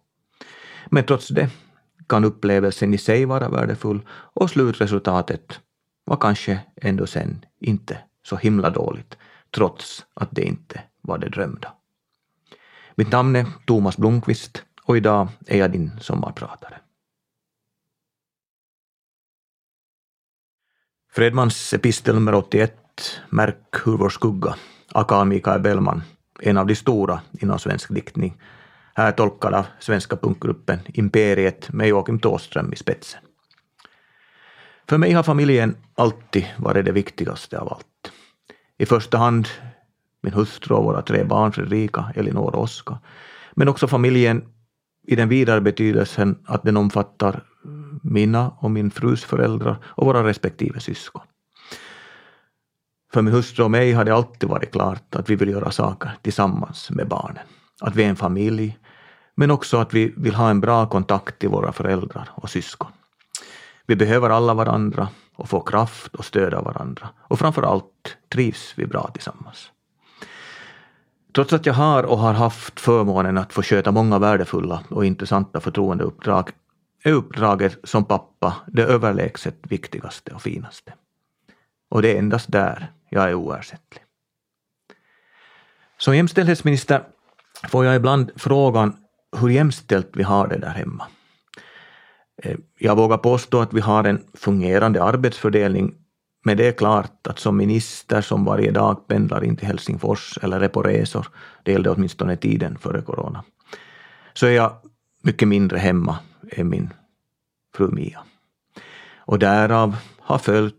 Men 0.87 1.05
trots 1.05 1.29
det 1.29 1.51
kan 2.09 2.25
upplevelsen 2.25 2.95
i 2.95 2.99
sig 2.99 3.25
vara 3.25 3.49
värdefull 3.49 4.01
och 4.11 4.51
slutresultatet 4.51 5.61
var 6.11 6.17
kanske 6.17 6.61
ändå 6.77 7.07
sen 7.07 7.45
inte 7.59 7.99
så 8.23 8.37
himla 8.37 8.71
dåligt, 8.71 9.19
trots 9.51 10.07
att 10.15 10.29
det 10.33 10.43
inte 10.43 10.81
var 11.01 11.19
det 11.19 11.29
drömda. 11.29 11.73
Mitt 12.95 13.13
namn 13.13 13.37
är 13.37 13.47
Thomas 13.67 13.97
Blomqvist 13.97 14.65
och 14.83 14.97
idag 14.97 15.29
är 15.47 15.59
jag 15.59 15.73
din 15.73 15.91
sommarpratare. 16.01 16.81
Fredmans 21.13 21.73
epistel 21.75 22.15
nummer 22.15 22.35
81, 22.35 22.77
Märk 23.29 23.87
hur 23.87 23.97
vår 23.97 24.11
skugga, 24.11 24.55
aka 24.93 25.25
Mikael 25.25 25.61
Bellman, 25.61 26.03
en 26.41 26.57
av 26.57 26.67
de 26.67 26.77
stora 26.77 27.21
inom 27.41 27.59
svensk 27.59 27.95
diktning, 27.95 28.41
här 28.95 29.13
tolkad 29.13 29.55
av 29.55 29.67
svenska 29.81 30.17
punkgruppen 30.17 30.79
Imperiet 30.87 31.73
med 31.73 31.89
Joakim 31.89 32.19
Tåström 32.19 32.73
i 32.73 32.77
spetsen. 32.77 33.21
För 34.91 34.99
mig 34.99 35.13
har 35.13 35.23
familjen 35.23 35.77
alltid 35.95 36.47
varit 36.59 36.85
det 36.85 36.93
viktigaste 36.93 37.59
av 37.59 37.73
allt. 37.73 38.13
I 38.79 38.87
första 38.87 39.19
hand 39.19 39.49
min 40.23 40.33
hustru 40.33 40.75
och 40.75 40.85
våra 40.85 41.03
tre 41.03 41.25
barn 41.25 41.53
Fredrika, 41.53 42.13
Elinor 42.17 42.55
och 42.55 42.63
Oskar, 42.63 42.99
men 43.55 43.69
också 43.69 43.89
familjen 43.89 44.45
i 45.07 45.17
den 45.17 45.29
vidare 45.29 45.61
betydelsen 45.61 46.39
att 46.45 46.63
den 46.63 46.77
omfattar 46.77 47.45
mina 48.03 48.51
och 48.59 48.71
min 48.71 48.91
frus 48.91 49.25
föräldrar 49.25 49.77
och 49.85 50.07
våra 50.07 50.25
respektive 50.25 50.81
syskon. 50.81 51.23
För 53.13 53.23
min 53.23 53.35
hustru 53.35 53.65
och 53.65 53.71
mig 53.71 53.93
har 53.93 54.05
det 54.05 54.15
alltid 54.15 54.49
varit 54.49 54.73
klart 54.73 55.15
att 55.15 55.31
vi 55.31 55.37
vill 55.37 55.49
göra 55.49 55.71
saker 55.71 56.11
tillsammans 56.23 56.91
med 56.91 57.09
barnen. 57.09 57.47
Att 57.81 57.97
vi 57.97 58.05
är 58.05 58.09
en 58.09 58.17
familj, 58.17 58.79
men 59.37 59.51
också 59.51 59.77
att 59.77 59.95
vi 59.95 60.15
vill 60.17 60.35
ha 60.35 60.51
en 60.51 60.61
bra 60.61 60.87
kontakt 60.87 61.39
till 61.39 61.49
våra 61.49 61.73
föräldrar 61.73 62.29
och 62.35 62.51
syskon. 62.51 62.93
Vi 63.91 63.97
behöver 63.97 64.31
alla 64.31 64.55
varandra 64.55 65.09
och 65.37 65.49
få 65.49 65.61
kraft 65.61 66.15
och 66.15 66.25
stöd 66.25 66.55
av 66.55 66.65
varandra. 66.65 67.09
Och 67.19 67.39
framför 67.39 67.63
allt 67.63 68.17
trivs 68.29 68.73
vi 68.77 68.87
bra 68.87 69.11
tillsammans. 69.15 69.71
Trots 71.35 71.53
att 71.53 71.67
jag 71.67 71.75
har 71.75 72.03
och 72.03 72.19
har 72.19 72.33
haft 72.33 72.81
förmånen 72.81 73.39
att 73.39 73.53
få 73.53 73.63
sköta 73.63 73.93
många 73.93 74.19
värdefulla 74.19 74.83
och 74.89 75.05
intressanta 75.05 75.61
förtroendeuppdrag 75.61 76.51
är 77.03 77.13
uppdraget 77.13 77.79
som 77.85 78.05
pappa 78.05 78.57
det 78.67 78.83
överlägset 78.83 79.57
viktigaste 79.63 80.35
och 80.35 80.43
finaste. 80.43 80.95
Och 81.89 82.03
det 82.03 82.15
är 82.15 82.19
endast 82.19 82.53
där 82.53 82.93
jag 83.09 83.31
är 83.31 83.35
oersättlig. 83.35 84.05
Som 85.99 86.17
jämställdhetsminister 86.17 87.03
får 87.69 87.85
jag 87.85 87.97
ibland 87.97 88.31
frågan 88.37 88.97
hur 89.37 89.49
jämställt 89.49 90.11
vi 90.13 90.23
har 90.23 90.49
det 90.49 90.59
där 90.59 90.71
hemma. 90.71 91.07
Eh, 92.43 92.57
jag 92.79 92.97
vågar 92.97 93.19
påstå 93.19 93.61
att 93.61 93.73
vi 93.73 93.81
har 93.81 94.05
en 94.05 94.25
fungerande 94.35 95.03
arbetsfördelning, 95.03 95.95
men 96.45 96.57
det 96.57 96.69
är 96.69 96.73
klart 96.73 97.27
att 97.27 97.39
som 97.39 97.57
minister 97.57 98.21
som 98.21 98.45
varje 98.45 98.71
dag 98.71 99.09
pendlar 99.09 99.45
in 99.45 99.57
till 99.57 99.67
Helsingfors 99.67 100.39
eller 100.43 100.61
är 100.61 100.69
på 100.69 100.83
resor, 100.83 101.27
det 101.63 101.73
gällde 101.73 101.91
åtminstone 101.91 102.37
tiden 102.37 102.79
före 102.79 103.03
corona, 103.03 103.45
så 104.35 104.47
är 104.47 104.51
jag 104.51 104.73
mycket 105.23 105.49
mindre 105.49 105.79
hemma 105.79 106.19
än 106.51 106.69
min 106.69 106.91
fru 107.77 107.89
Mia. 107.89 108.21
Och 109.19 109.39
därav 109.39 109.97
har 110.19 110.39
följt 110.39 110.75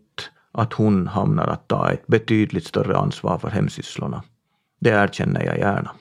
att 0.51 0.73
hon 0.73 1.07
hamnar 1.07 1.47
att 1.47 1.67
ta 1.67 1.91
ett 1.91 2.07
betydligt 2.07 2.67
större 2.67 2.97
ansvar 2.97 3.37
för 3.37 3.49
hemsysslorna. 3.49 4.23
Det 4.79 4.89
erkänner 4.89 5.45
jag 5.45 5.57
gärna. 5.57 5.91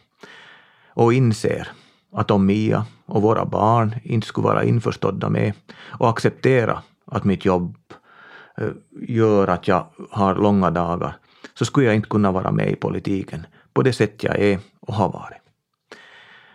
Och 0.88 1.12
inser 1.12 1.68
att 2.12 2.30
om 2.30 2.46
Mia 2.46 2.86
och 3.10 3.22
våra 3.22 3.44
barn 3.44 3.94
inte 4.02 4.26
skulle 4.26 4.44
vara 4.44 4.64
införstådda 4.64 5.28
med 5.28 5.52
och 5.88 6.08
acceptera 6.08 6.82
att 7.06 7.24
mitt 7.24 7.44
jobb 7.44 7.76
eh, 8.56 8.68
gör 9.08 9.48
att 9.48 9.68
jag 9.68 9.86
har 10.10 10.34
långa 10.34 10.70
dagar, 10.70 11.16
så 11.54 11.64
skulle 11.64 11.86
jag 11.86 11.94
inte 11.94 12.08
kunna 12.08 12.32
vara 12.32 12.50
med 12.50 12.70
i 12.70 12.76
politiken 12.76 13.46
på 13.72 13.82
det 13.82 13.92
sätt 13.92 14.24
jag 14.24 14.38
är 14.38 14.58
och 14.80 14.94
har 14.94 15.12
varit. 15.12 15.38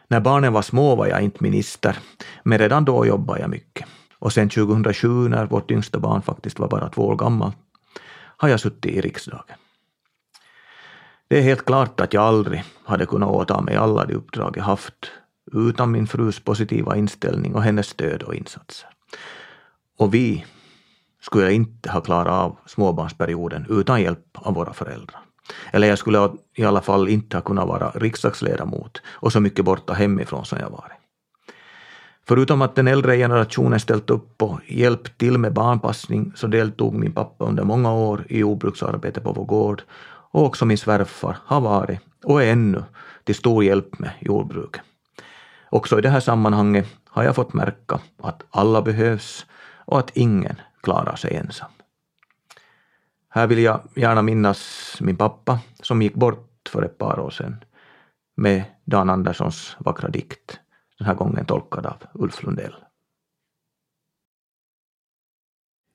När 0.07 0.19
barnen 0.19 0.53
var 0.53 0.61
små 0.61 0.95
var 0.95 1.07
jag 1.07 1.21
inte 1.21 1.43
minister, 1.43 1.97
men 2.43 2.57
redan 2.57 2.85
då 2.85 3.05
jobbade 3.05 3.39
jag 3.39 3.49
mycket. 3.49 3.87
Och 4.19 4.33
sen 4.33 4.49
2007, 4.49 5.07
när 5.07 5.45
vårt 5.45 5.71
yngsta 5.71 5.99
barn 5.99 6.21
faktiskt 6.21 6.59
var 6.59 6.67
bara 6.67 6.89
två 6.89 7.07
år 7.07 7.15
gammal, 7.15 7.51
har 8.37 8.49
jag 8.49 8.59
suttit 8.59 8.91
i 8.91 9.01
riksdagen. 9.01 9.57
Det 11.27 11.37
är 11.37 11.41
helt 11.41 11.65
klart 11.65 11.99
att 11.99 12.13
jag 12.13 12.23
aldrig 12.23 12.63
hade 12.85 13.05
kunnat 13.05 13.29
åta 13.29 13.61
mig 13.61 13.75
alla 13.75 14.05
de 14.05 14.13
uppdrag 14.13 14.57
jag 14.57 14.63
haft 14.63 15.11
utan 15.51 15.91
min 15.91 16.07
frus 16.07 16.39
positiva 16.39 16.95
inställning 16.95 17.55
och 17.55 17.63
hennes 17.63 17.87
stöd 17.87 18.23
och 18.23 18.35
insatser. 18.35 18.89
Och 19.97 20.13
vi 20.13 20.45
skulle 21.21 21.53
inte 21.53 21.91
ha 21.91 22.01
klarat 22.01 22.33
av 22.33 22.57
småbarnsperioden 22.65 23.65
utan 23.69 24.01
hjälp 24.01 24.27
av 24.33 24.53
våra 24.53 24.73
föräldrar. 24.73 25.21
Eller 25.71 25.87
jag 25.87 25.97
skulle 25.97 26.29
i 26.55 26.63
alla 26.63 26.81
fall 26.81 27.09
inte 27.09 27.37
ha 27.37 27.41
kunnat 27.41 27.67
vara 27.67 27.89
riksdagsledamot 27.89 29.01
och 29.07 29.31
så 29.31 29.39
mycket 29.39 29.65
borta 29.65 29.93
hemifrån 29.93 30.45
som 30.45 30.59
jag 30.59 30.69
varit. 30.69 30.91
Förutom 32.27 32.61
att 32.61 32.75
den 32.75 32.87
äldre 32.87 33.17
generationen 33.17 33.79
ställt 33.79 34.09
upp 34.09 34.41
och 34.41 34.59
hjälpt 34.67 35.17
till 35.17 35.37
med 35.37 35.53
barnpassning 35.53 36.31
så 36.35 36.47
deltog 36.47 36.93
min 36.93 37.13
pappa 37.13 37.45
under 37.45 37.63
många 37.63 37.93
år 37.93 38.25
i 38.29 38.39
jordbruksarbete 38.39 39.21
på 39.21 39.33
vår 39.33 39.45
gård 39.45 39.81
och 40.31 40.45
också 40.45 40.65
min 40.65 40.77
svärfar 40.77 41.37
har 41.45 41.61
varit 41.61 41.99
och 42.23 42.43
är 42.43 42.51
ännu 42.51 42.83
till 43.23 43.35
stor 43.35 43.63
hjälp 43.63 43.99
med 43.99 44.11
jordbruket. 44.21 44.81
Också 45.75 45.99
i 45.99 46.01
det 46.01 46.09
här 46.09 46.19
sammanhanget 46.19 46.87
har 47.05 47.23
jag 47.23 47.35
fått 47.35 47.53
märka 47.53 47.99
att 48.17 48.43
alla 48.49 48.81
behövs 48.81 49.45
och 49.85 49.99
att 49.99 50.17
ingen 50.17 50.55
klarar 50.81 51.15
sig 51.15 51.35
ensam. 51.35 51.71
Här 53.29 53.47
vill 53.47 53.59
jag 53.59 53.81
gärna 53.95 54.21
minnas 54.21 54.97
min 55.01 55.17
pappa 55.17 55.59
som 55.81 56.01
gick 56.01 56.13
bort 56.13 56.69
för 56.69 56.83
ett 56.83 56.97
par 56.97 57.19
år 57.19 57.29
sedan 57.29 57.63
med 58.37 58.63
Dan 58.85 59.09
Anderssons 59.09 59.75
vackra 59.79 60.09
dikt, 60.09 60.59
den 60.97 61.07
här 61.07 61.13
gången 61.13 61.45
tolkad 61.45 61.85
av 61.85 61.97
Ulf 62.13 62.43
Lundell. 62.43 62.75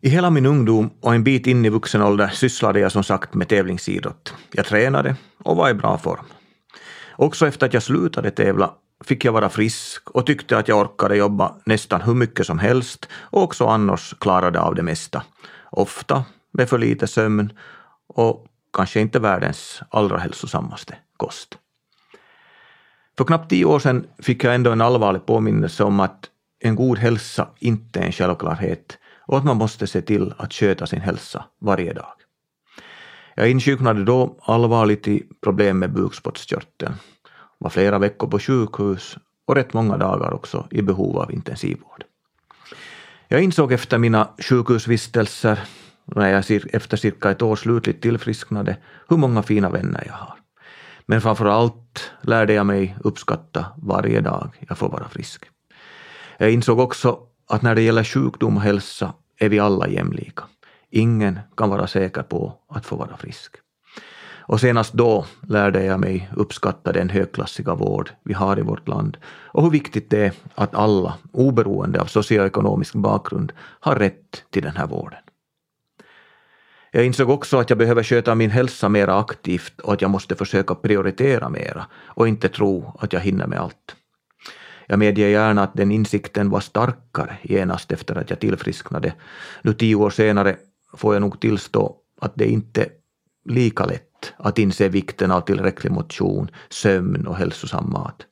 I 0.02 0.08
hela 0.08 0.30
min 0.30 0.46
ungdom 0.46 0.90
och 1.00 1.14
en 1.14 1.24
bit 1.24 1.46
in 1.46 1.64
i 1.64 1.68
vuxen 1.68 2.02
ålder 2.02 2.28
sysslade 2.28 2.80
jag 2.80 2.92
som 2.92 3.04
sagt 3.04 3.34
med 3.34 3.48
tävlingsidrott. 3.48 4.34
Jag 4.52 4.66
tränade 4.66 5.16
och 5.44 5.56
var 5.56 5.70
i 5.70 5.74
bra 5.74 5.98
form. 5.98 6.24
Också 7.16 7.46
efter 7.46 7.66
att 7.66 7.74
jag 7.74 7.82
slutade 7.82 8.30
tävla 8.30 8.74
fick 9.04 9.24
jag 9.24 9.32
vara 9.32 9.48
frisk 9.48 10.10
och 10.10 10.26
tyckte 10.26 10.58
att 10.58 10.68
jag 10.68 10.78
orkade 10.78 11.16
jobba 11.16 11.56
nästan 11.64 12.00
hur 12.00 12.14
mycket 12.14 12.46
som 12.46 12.58
helst 12.58 13.08
och 13.12 13.42
också 13.42 13.66
annars 13.66 14.14
klarade 14.20 14.60
av 14.60 14.74
det 14.74 14.82
mesta. 14.82 15.22
Ofta 15.70 16.24
med 16.52 16.68
för 16.68 16.78
lite 16.78 17.06
sömn 17.06 17.52
och 18.06 18.46
kanske 18.72 19.00
inte 19.00 19.18
världens 19.18 19.82
allra 19.90 20.18
hälsosammaste 20.18 20.96
kost. 21.16 21.58
För 23.18 23.24
knappt 23.24 23.50
tio 23.50 23.64
år 23.64 23.78
sedan 23.78 24.06
fick 24.18 24.44
jag 24.44 24.54
ändå 24.54 24.70
en 24.70 24.80
allvarlig 24.80 25.26
påminnelse 25.26 25.84
om 25.84 26.00
att 26.00 26.30
en 26.60 26.74
god 26.74 26.98
hälsa 26.98 27.48
inte 27.58 28.00
är 28.00 28.04
en 28.04 28.12
självklarhet 28.12 28.98
och 29.26 29.38
att 29.38 29.44
man 29.44 29.56
måste 29.56 29.86
se 29.86 30.02
till 30.02 30.34
att 30.36 30.52
sköta 30.52 30.86
sin 30.86 31.00
hälsa 31.00 31.44
varje 31.60 31.92
dag. 31.92 32.12
Jag 33.34 33.50
insjuknade 33.50 34.04
då 34.04 34.36
allvarligt 34.42 35.08
i 35.08 35.22
problem 35.40 35.78
med 35.78 35.92
bukspottkörteln, 35.92 36.94
var 37.60 37.70
flera 37.70 37.98
veckor 37.98 38.28
på 38.28 38.38
sjukhus 38.38 39.16
och 39.46 39.54
rätt 39.54 39.72
många 39.72 39.96
dagar 39.96 40.32
också 40.32 40.66
i 40.70 40.82
behov 40.82 41.18
av 41.18 41.32
intensivvård. 41.32 42.04
Jag 43.28 43.42
insåg 43.42 43.72
efter 43.72 43.98
mina 43.98 44.28
sjukhusvistelser 44.38 45.60
när 46.04 46.28
jag 46.28 46.60
efter 46.74 46.96
cirka 46.96 47.30
ett 47.30 47.42
år 47.42 47.56
slutligt 47.56 48.02
tillfrisknade 48.02 48.76
hur 49.08 49.16
många 49.16 49.42
fina 49.42 49.70
vänner 49.70 50.04
jag 50.06 50.12
har. 50.14 50.34
Men 51.06 51.20
framför 51.20 51.46
allt 51.46 52.10
lärde 52.22 52.52
jag 52.52 52.66
mig 52.66 52.96
uppskatta 53.04 53.66
varje 53.76 54.20
dag 54.20 54.50
jag 54.68 54.78
får 54.78 54.88
vara 54.88 55.08
frisk. 55.08 55.44
Jag 56.38 56.50
insåg 56.50 56.78
också 56.78 57.18
att 57.48 57.62
när 57.62 57.74
det 57.74 57.82
gäller 57.82 58.04
sjukdom 58.04 58.56
och 58.56 58.62
hälsa 58.62 59.14
är 59.38 59.48
vi 59.48 59.58
alla 59.58 59.88
jämlika. 59.88 60.44
Ingen 60.90 61.38
kan 61.56 61.70
vara 61.70 61.86
säker 61.86 62.22
på 62.22 62.54
att 62.68 62.86
få 62.86 62.96
vara 62.96 63.16
frisk. 63.16 63.56
Och 64.50 64.60
senast 64.60 64.92
då 64.92 65.26
lärde 65.48 65.84
jag 65.84 66.00
mig 66.00 66.30
uppskatta 66.36 66.92
den 66.92 67.10
högklassiga 67.10 67.74
vård 67.74 68.10
vi 68.22 68.34
har 68.34 68.58
i 68.58 68.62
vårt 68.62 68.88
land 68.88 69.16
och 69.24 69.62
hur 69.62 69.70
viktigt 69.70 70.10
det 70.10 70.24
är 70.24 70.32
att 70.54 70.74
alla, 70.74 71.14
oberoende 71.32 72.00
av 72.00 72.06
socioekonomisk 72.06 72.94
bakgrund, 72.94 73.52
har 73.58 73.96
rätt 73.96 74.44
till 74.50 74.62
den 74.62 74.76
här 74.76 74.86
vården. 74.86 75.18
Jag 76.90 77.06
insåg 77.06 77.30
också 77.30 77.58
att 77.58 77.70
jag 77.70 77.78
behöver 77.78 78.02
sköta 78.02 78.34
min 78.34 78.50
hälsa 78.50 78.88
mer 78.88 79.08
aktivt 79.08 79.80
och 79.80 79.92
att 79.92 80.02
jag 80.02 80.10
måste 80.10 80.34
försöka 80.34 80.74
prioritera 80.74 81.48
mera 81.48 81.86
och 82.04 82.28
inte 82.28 82.48
tro 82.48 82.98
att 82.98 83.12
jag 83.12 83.20
hinner 83.20 83.46
med 83.46 83.60
allt. 83.60 83.96
Jag 84.86 84.98
medger 84.98 85.28
gärna 85.28 85.62
att 85.62 85.74
den 85.74 85.90
insikten 85.90 86.50
var 86.50 86.60
starkare 86.60 87.36
genast 87.42 87.92
efter 87.92 88.16
att 88.16 88.30
jag 88.30 88.40
tillfrisknade. 88.40 89.14
Nu 89.62 89.72
tio 89.72 89.94
år 89.94 90.10
senare 90.10 90.56
får 90.96 91.14
jag 91.14 91.20
nog 91.20 91.40
tillstå 91.40 91.96
att 92.20 92.32
det 92.34 92.46
inte 92.46 92.82
är 92.82 92.88
lika 93.44 93.86
lätt 93.86 94.09
att 94.36 94.58
inse 94.58 94.88
vikten 94.88 95.30
av 95.30 95.40
tillräcklig 95.40 95.92
motion, 95.92 96.50
sömn 96.68 97.26
och 97.26 97.36
hälsosam 97.36 97.90
mat. 97.92 98.26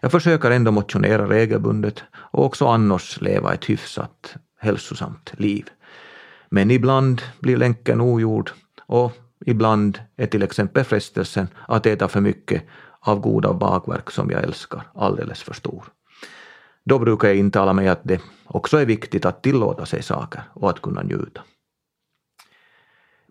Jag 0.00 0.12
försöker 0.12 0.50
ändå 0.50 0.70
motionera 0.70 1.28
regelbundet 1.28 2.02
och 2.14 2.44
också 2.44 2.66
annars 2.66 3.20
leva 3.20 3.54
ett 3.54 3.64
hyfsat 3.64 4.36
hälsosamt 4.58 5.32
liv. 5.38 5.70
Men 6.50 6.70
ibland 6.70 7.22
blir 7.40 7.56
länken 7.56 8.00
ogjord 8.00 8.50
och 8.86 9.12
ibland 9.46 9.98
är 10.16 10.26
till 10.26 10.42
exempel 10.42 10.84
frestelsen 10.84 11.48
att 11.68 11.86
äta 11.86 12.08
för 12.08 12.20
mycket 12.20 12.62
av 13.00 13.20
goda 13.20 13.52
bakverk 13.52 14.10
som 14.10 14.30
jag 14.30 14.42
älskar 14.42 14.82
alldeles 14.94 15.42
för 15.42 15.54
stor. 15.54 15.84
Då 16.84 16.98
brukar 16.98 17.28
jag 17.28 17.36
intala 17.36 17.72
mig 17.72 17.88
att 17.88 18.00
det 18.02 18.20
också 18.44 18.78
är 18.78 18.86
viktigt 18.86 19.24
att 19.24 19.42
tillåta 19.42 19.86
sig 19.86 20.02
saker 20.02 20.42
och 20.52 20.70
att 20.70 20.82
kunna 20.82 21.02
njuta. 21.02 21.40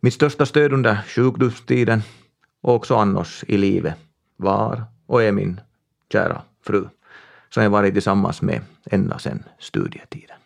Mitt 0.05 0.13
största 0.13 0.45
stöd 0.45 0.73
under 0.73 1.03
sjukdomstiden 1.07 2.01
och 2.61 2.73
också 2.75 2.95
annars 2.95 3.43
i 3.47 3.57
livet 3.57 3.95
var 4.37 4.83
och 5.05 5.23
är 5.23 5.31
min 5.31 5.59
kära 6.11 6.41
fru, 6.65 6.87
som 7.49 7.63
jag 7.63 7.69
varit 7.69 7.93
tillsammans 7.93 8.41
med 8.41 8.61
ända 8.85 9.19
sedan 9.19 9.43
studietiden. 9.59 10.37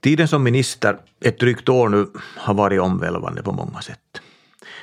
Tiden 0.00 0.28
som 0.28 0.42
minister, 0.42 0.98
ett 1.20 1.38
drygt 1.38 1.68
år 1.68 1.88
nu, 1.88 2.06
har 2.36 2.54
varit 2.54 2.80
omvälvande 2.80 3.42
på 3.42 3.52
många 3.52 3.80
sätt. 3.80 4.20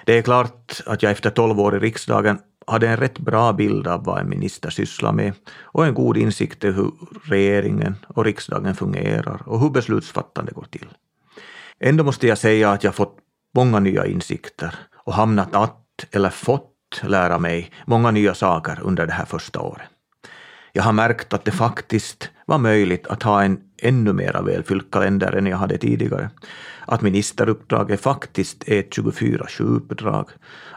Det 0.05 0.17
är 0.17 0.21
klart 0.21 0.81
att 0.85 1.03
jag 1.03 1.11
efter 1.11 1.29
tolv 1.29 1.59
år 1.59 1.75
i 1.75 1.79
riksdagen 1.79 2.39
hade 2.67 2.87
en 2.87 2.97
rätt 2.97 3.19
bra 3.19 3.53
bild 3.53 3.87
av 3.87 4.03
vad 4.03 4.19
en 4.19 4.29
minister 4.29 4.69
sysslar 4.69 5.11
med 5.11 5.33
och 5.61 5.85
en 5.85 5.93
god 5.93 6.17
insikt 6.17 6.63
i 6.63 6.71
hur 6.71 6.91
regeringen 7.23 7.95
och 8.07 8.25
riksdagen 8.25 8.75
fungerar 8.75 9.41
och 9.45 9.59
hur 9.59 9.69
beslutsfattande 9.69 10.51
går 10.51 10.67
till. 10.69 10.87
Ändå 11.79 12.03
måste 12.03 12.27
jag 12.27 12.37
säga 12.37 12.71
att 12.71 12.83
jag 12.83 12.95
fått 12.95 13.17
många 13.55 13.79
nya 13.79 14.05
insikter 14.05 14.75
och 14.95 15.13
hamnat 15.13 15.55
att, 15.55 16.05
eller 16.11 16.29
fått, 16.29 17.01
lära 17.03 17.39
mig 17.39 17.71
många 17.85 18.11
nya 18.11 18.33
saker 18.33 18.79
under 18.81 19.07
det 19.07 19.13
här 19.13 19.25
första 19.25 19.59
året. 19.59 19.87
Jag 20.71 20.83
har 20.83 20.93
märkt 20.93 21.33
att 21.33 21.45
det 21.45 21.51
faktiskt 21.51 22.29
var 22.45 22.57
möjligt 22.57 23.07
att 23.07 23.23
ha 23.23 23.43
en 23.43 23.59
ännu 23.81 24.13
mera 24.13 24.41
välfylld 24.41 24.91
kalender 24.91 25.31
än 25.31 25.45
jag 25.45 25.57
hade 25.57 25.77
tidigare. 25.77 26.29
Att 26.85 27.01
ministeruppdraget 27.01 28.01
faktiskt 28.01 28.63
är 28.67 28.79
ett 28.79 28.97
24-7-uppdrag. 28.97 30.29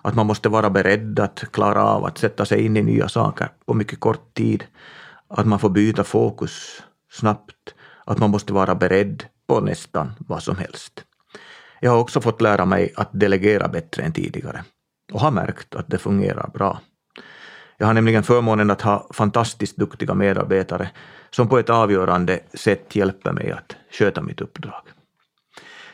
Att 0.03 0.15
man 0.15 0.27
måste 0.27 0.49
vara 0.49 0.71
beredd 0.71 1.21
att 1.21 1.45
klara 1.53 1.85
av 1.85 2.05
att 2.05 2.19
sätta 2.19 2.45
sig 2.45 2.65
in 2.65 2.77
i 2.77 2.83
nya 2.83 3.09
saker 3.09 3.49
på 3.67 3.75
mycket 3.75 4.01
kort 4.01 4.35
tid. 4.35 4.65
Att 5.29 5.47
man 5.47 5.59
får 5.59 5.71
byta 5.71 6.05
fokus 6.05 6.83
snabbt. 7.13 7.75
Att 8.05 8.19
man 8.19 8.31
måste 8.31 8.53
vara 8.53 8.75
beredd 8.75 9.25
på 9.47 9.61
nästan 9.61 10.13
vad 10.19 10.43
som 10.43 10.57
helst. 10.57 11.05
Jag 11.81 11.91
har 11.91 11.99
också 11.99 12.21
fått 12.21 12.41
lära 12.41 12.65
mig 12.65 12.93
att 12.97 13.09
delegera 13.13 13.69
bättre 13.69 14.03
än 14.03 14.13
tidigare 14.13 14.65
och 15.13 15.21
har 15.21 15.31
märkt 15.31 15.75
att 15.75 15.89
det 15.89 15.99
fungerar 15.99 16.51
bra. 16.55 16.81
Jag 17.81 17.87
har 17.87 17.95
nämligen 17.95 18.23
förmånen 18.23 18.71
att 18.71 18.81
ha 18.81 19.07
fantastiskt 19.11 19.77
duktiga 19.77 20.15
medarbetare 20.15 20.91
som 21.31 21.49
på 21.49 21.59
ett 21.59 21.71
avgörande 21.71 22.41
sätt 22.55 22.97
hjälper 22.97 23.33
mig 23.33 23.51
att 23.51 23.77
sköta 23.91 24.23
mitt 24.23 24.41
uppdrag. 24.41 24.83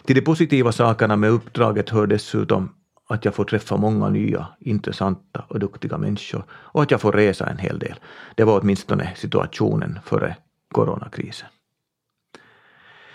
Till 0.05 0.17
de 0.17 0.23
positiva 0.23 0.73
sakerna 0.73 1.17
med 1.17 1.31
uppdraget 1.31 1.91
hör 1.91 2.07
dessutom 2.07 2.75
att 3.09 3.25
jag 3.25 3.35
får 3.35 3.45
träffa 3.45 3.77
många 3.77 4.09
nya, 4.09 4.47
intressanta 4.61 5.45
och 5.49 5.59
duktiga 5.59 5.99
människor 5.99 6.45
och 6.51 6.83
att 6.83 6.91
jag 6.91 7.01
får 7.01 7.13
resa 7.13 7.47
en 7.47 7.59
hel 7.59 7.79
del. 7.79 8.01
Det 8.35 8.45
var 8.45 8.61
åtminstone 8.61 9.13
situationen 9.17 9.99
före 10.05 10.37
coronakrisen. 10.73 11.49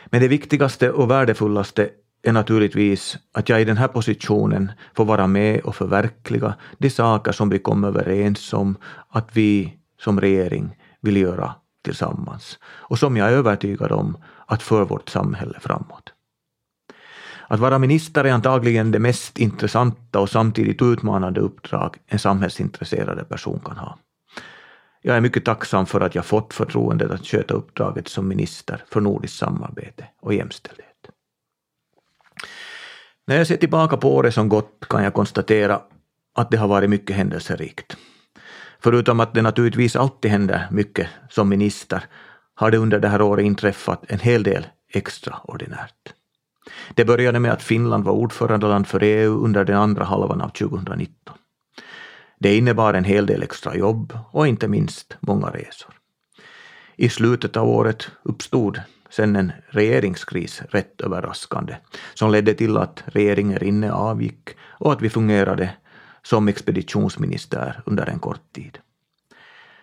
Men 0.06 0.22
det 0.22 0.28
viktigaste 0.28 0.92
och 0.92 1.12
värdefullaste 1.12 1.90
är 2.24 2.32
naturligtvis 2.32 3.18
att 3.32 3.50
jag 3.50 3.62
i 3.62 3.66
den 3.66 3.78
här 3.78 3.88
positionen 3.88 4.72
får 4.96 5.06
vara 5.06 5.28
med 5.28 5.62
och 5.62 5.76
förverkliga 5.76 6.56
de 6.78 6.90
saker 6.90 7.32
som 7.32 7.50
vi 7.50 7.60
kom 7.60 7.84
överens 7.84 8.54
om 8.54 8.78
att 9.10 9.30
vi 9.34 9.78
som 10.00 10.22
regering 10.22 10.78
vill 11.02 11.18
göra 11.18 11.56
tillsammans 11.84 12.60
och 12.66 13.00
som 13.00 13.18
jag 13.18 13.28
är 13.28 13.34
övertygad 13.34 13.92
om 13.92 14.18
att 14.46 14.64
för 14.64 14.86
vårt 14.86 15.10
samhälle 15.10 15.60
framåt. 15.60 16.14
Att 17.48 17.60
vara 17.60 17.80
minister 17.80 18.24
är 18.24 18.32
antagligen 18.32 18.92
det 18.92 19.00
mest 19.00 19.40
intressanta 19.40 20.20
och 20.20 20.30
samtidigt 20.30 20.82
utmanande 20.82 21.40
uppdrag 21.40 21.98
en 22.08 22.20
samhällsintresserad 22.20 23.30
person 23.30 23.60
kan 23.66 23.78
ha. 23.78 23.98
Jag 25.02 25.18
är 25.18 25.22
mycket 25.22 25.46
tacksam 25.46 25.86
för 25.86 26.02
att 26.02 26.16
jag 26.16 26.26
fått 26.26 26.54
förtroendet 26.54 27.12
att 27.12 27.26
sköta 27.26 27.54
uppdraget 27.54 28.08
som 28.08 28.28
minister 28.28 28.84
för 28.90 29.02
nordiskt 29.02 29.38
samarbete 29.38 30.08
och 30.22 30.34
jämställdhet. 30.34 30.91
När 33.32 33.38
jag 33.38 33.48
ser 33.48 33.58
tillbaka 33.58 33.98
på 33.98 34.16
året 34.16 34.34
som 34.34 34.50
gått 34.50 34.86
kan 34.90 35.04
jag 35.04 35.14
konstatera 35.14 35.82
att 36.36 36.52
det 36.52 36.58
har 36.58 36.68
varit 36.68 36.90
mycket 36.90 37.16
händelserikt. 37.16 37.98
Förutom 38.80 39.20
att 39.20 39.34
det 39.34 39.42
naturligtvis 39.42 39.96
alltid 39.96 40.32
händer 40.32 40.68
mycket 40.72 41.08
som 41.30 41.50
minister 41.50 42.04
har 42.56 42.72
det 42.72 42.78
under 42.78 43.00
det 43.00 43.08
här 43.08 43.22
året 43.22 43.46
inträffat 43.46 44.04
en 44.08 44.20
hel 44.20 44.44
del 44.44 44.68
extraordinärt. 44.94 46.14
Det 46.94 47.06
började 47.06 47.40
med 47.40 47.52
att 47.52 47.64
Finland 47.64 48.04
var 48.04 48.14
ordförandeland 48.14 48.88
för 48.88 49.04
EU 49.04 49.44
under 49.44 49.66
den 49.66 49.78
andra 49.78 50.04
halvan 50.04 50.42
av 50.42 50.50
2019. 50.50 51.36
Det 52.40 52.58
innebar 52.58 52.94
en 52.94 53.04
hel 53.04 53.26
del 53.26 53.44
extra 53.44 53.76
jobb 53.76 54.18
och 54.32 54.48
inte 54.48 54.68
minst 54.68 55.18
många 55.20 55.48
resor. 55.48 55.94
I 56.96 57.10
slutet 57.10 57.58
av 57.58 57.70
året 57.70 58.12
uppstod 58.24 58.82
sen 59.12 59.36
en 59.36 59.52
regeringskris 59.70 60.62
rätt 60.70 61.02
överraskande, 61.02 61.76
som 62.14 62.32
ledde 62.32 62.54
till 62.54 62.78
att 62.78 63.04
regeringen 63.06 63.60
Rinne 63.60 63.92
avgick 63.92 64.50
och 64.62 64.92
att 64.92 65.02
vi 65.02 65.10
fungerade 65.10 65.70
som 66.24 66.48
expeditionsminister 66.48 67.82
under 67.86 68.10
en 68.10 68.20
kort 68.20 68.54
tid. 68.54 68.78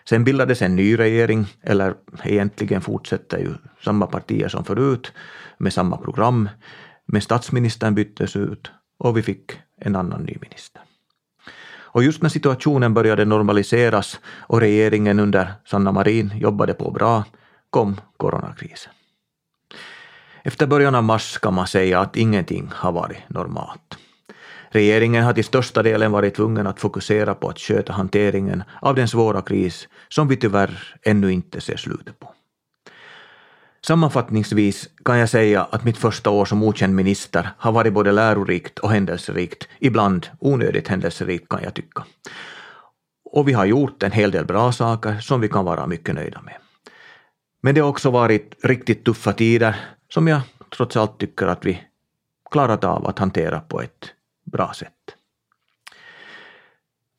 Sen 0.09 0.23
bildades 0.23 0.61
en 0.61 0.75
ny 0.75 0.99
regering, 0.99 1.45
eller 1.61 1.95
egentligen 2.23 2.81
fortsätter 2.81 3.37
ju 3.37 3.53
samma 3.83 4.07
partier 4.07 4.47
som 4.47 4.65
förut 4.65 5.11
med 5.57 5.73
samma 5.73 5.97
program, 5.97 6.49
men 7.05 7.21
statsministern 7.21 7.95
byttes 7.95 8.35
ut 8.35 8.71
och 8.97 9.17
vi 9.17 9.21
fick 9.21 9.51
en 9.77 9.95
annan 9.95 10.21
ny 10.21 10.37
minister. 10.41 10.81
Och 11.91 12.03
just 12.03 12.21
när 12.21 12.29
situationen 12.29 12.93
började 12.93 13.25
normaliseras 13.25 14.19
och 14.25 14.59
regeringen 14.59 15.19
under 15.19 15.53
Sanna 15.65 15.91
Marin 15.91 16.33
jobbade 16.35 16.73
på 16.73 16.91
bra 16.91 17.23
kom 17.69 18.01
coronakrisen. 18.17 18.93
Efter 20.43 20.67
början 20.67 20.95
av 20.95 21.03
mars 21.03 21.37
kan 21.37 21.53
man 21.53 21.67
säga 21.67 21.99
att 21.99 22.15
ingenting 22.15 22.71
har 22.75 22.91
varit 22.91 23.29
normalt. 23.29 23.97
Regeringen 24.71 25.23
har 25.23 25.33
till 25.33 25.43
största 25.43 25.83
delen 25.83 26.11
varit 26.11 26.35
tvungen 26.35 26.67
att 26.67 26.79
fokusera 26.79 27.35
på 27.35 27.49
att 27.49 27.59
sköta 27.59 27.93
hanteringen 27.93 28.63
av 28.81 28.95
den 28.95 29.07
svåra 29.07 29.41
kris 29.41 29.87
som 30.09 30.27
vi 30.27 30.37
tyvärr 30.37 30.95
ännu 31.03 31.31
inte 31.31 31.61
ser 31.61 31.77
slutet 31.77 32.19
på. 32.19 32.33
Sammanfattningsvis 33.85 34.89
kan 35.05 35.17
jag 35.17 35.29
säga 35.29 35.63
att 35.63 35.83
mitt 35.83 35.97
första 35.97 36.29
år 36.29 36.45
som 36.45 36.63
okänd 36.63 36.95
minister 36.95 37.49
har 37.57 37.71
varit 37.71 37.93
både 37.93 38.11
lärorikt 38.11 38.79
och 38.79 38.91
händelserikt, 38.91 39.67
ibland 39.79 40.27
onödigt 40.39 40.87
händelserikt 40.87 41.49
kan 41.49 41.63
jag 41.63 41.73
tycka. 41.73 42.03
Och 43.31 43.47
vi 43.47 43.53
har 43.53 43.65
gjort 43.65 44.03
en 44.03 44.11
hel 44.11 44.31
del 44.31 44.45
bra 44.45 44.71
saker 44.71 45.19
som 45.19 45.41
vi 45.41 45.47
kan 45.47 45.65
vara 45.65 45.87
mycket 45.87 46.15
nöjda 46.15 46.41
med. 46.41 46.57
Men 47.61 47.75
det 47.75 47.81
har 47.81 47.89
också 47.89 48.09
varit 48.09 48.55
riktigt 48.63 49.05
tuffa 49.05 49.33
tider 49.33 49.75
som 50.13 50.27
jag 50.27 50.41
trots 50.69 50.97
allt 50.97 51.19
tycker 51.19 51.47
att 51.47 51.65
vi 51.65 51.83
klarat 52.51 52.83
av 52.83 53.07
att 53.07 53.19
hantera 53.19 53.59
på 53.59 53.81
ett 53.81 54.13
bra 54.51 54.73
sätt. 54.73 54.93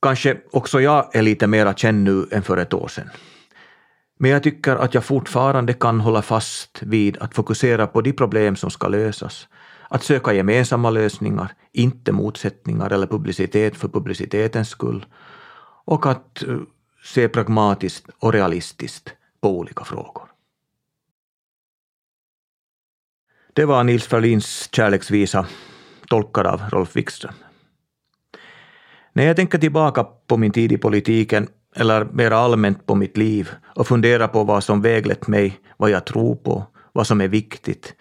Kanske 0.02 0.36
också 0.50 0.80
jag 0.80 1.16
är 1.16 1.22
lite 1.22 1.46
mera 1.46 1.74
känd 1.74 2.04
nu 2.04 2.26
än 2.30 2.42
för 2.42 2.56
ett 2.56 2.74
år 2.74 2.88
sedan. 2.88 3.10
Men 4.18 4.30
jag 4.30 4.42
tycker 4.42 4.76
att 4.76 4.94
jag 4.94 5.04
fortfarande 5.04 5.72
kan 5.72 6.00
hålla 6.00 6.22
fast 6.22 6.82
vid 6.82 7.18
att 7.18 7.34
fokusera 7.34 7.86
på 7.86 8.00
de 8.00 8.12
problem 8.12 8.56
som 8.56 8.70
ska 8.70 8.88
lösas, 8.88 9.48
att 9.88 10.02
söka 10.02 10.32
gemensamma 10.32 10.90
lösningar, 10.90 11.54
inte 11.72 12.12
motsättningar 12.12 12.90
eller 12.90 13.06
publicitet 13.06 13.76
för 13.76 13.88
publicitetens 13.88 14.68
skull, 14.68 15.06
och 15.84 16.06
att 16.06 16.42
eh, 16.42 16.58
se 17.04 17.28
pragmatiskt 17.28 18.06
och 18.18 18.32
realistiskt 18.32 19.12
på 19.40 19.58
olika 19.58 19.84
frågor. 19.84 20.29
Det 23.52 23.64
var 23.64 23.84
Nils 23.84 24.06
Ferlins 24.06 24.68
kärleksvisa, 24.72 25.46
tolkad 26.08 26.46
av 26.46 26.62
Rolf 26.70 26.96
Wikström. 26.96 27.34
När 29.12 29.24
jag 29.24 29.36
tänker 29.36 29.58
tillbaka 29.58 30.04
på 30.04 30.36
min 30.36 30.52
tid 30.52 30.72
i 30.72 30.78
politiken, 30.78 31.48
eller 31.76 32.04
mer 32.04 32.30
allmänt 32.30 32.86
på 32.86 32.94
mitt 32.94 33.16
liv, 33.16 33.50
och 33.74 33.86
funderar 33.86 34.28
på 34.28 34.44
vad 34.44 34.64
som 34.64 34.82
väglett 34.82 35.26
mig, 35.26 35.60
vad 35.76 35.90
jag 35.90 36.04
tror 36.04 36.36
på, 36.36 36.66
vad 36.92 37.06
som 37.06 37.20
är 37.20 37.28
viktigt, 37.28 37.94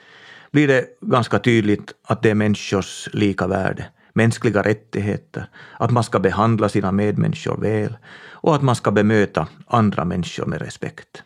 blir 0.52 0.68
det 0.68 0.86
ganska 1.02 1.40
tydligt 1.40 1.94
att 2.04 2.22
det 2.22 2.30
är 2.30 2.36
människors 2.36 3.10
lika 3.14 3.48
värde, 3.48 3.86
mänskliga 4.14 4.62
rättigheter, 4.62 5.50
att 5.78 5.92
man 5.92 6.04
ska 6.04 6.20
behandla 6.20 6.70
sina 6.70 6.92
medmänniskor 6.92 7.58
väl 7.58 7.98
och 8.32 8.56
att 8.56 8.62
man 8.62 8.76
ska 8.76 8.92
bemöta 8.92 9.48
andra 9.68 10.06
människor 10.06 10.46
med 10.46 10.62
respekt. 10.62 11.24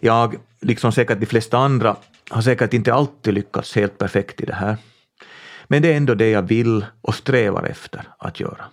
Jag, 0.00 0.36
liksom 0.60 0.92
säkert 0.92 1.20
de 1.20 1.26
flesta 1.26 1.58
andra, 1.58 1.96
har 2.34 2.42
säkert 2.42 2.74
inte 2.74 2.94
alltid 2.94 3.34
lyckats 3.34 3.74
helt 3.76 3.98
perfekt 3.98 4.40
i 4.40 4.46
det 4.46 4.54
här. 4.54 4.76
Men 5.68 5.82
det 5.82 5.92
är 5.92 5.96
ändå 5.96 6.14
det 6.14 6.30
jag 6.30 6.42
vill 6.42 6.86
och 7.00 7.14
strävar 7.14 7.64
efter 7.64 8.08
att 8.18 8.40
göra. 8.40 8.64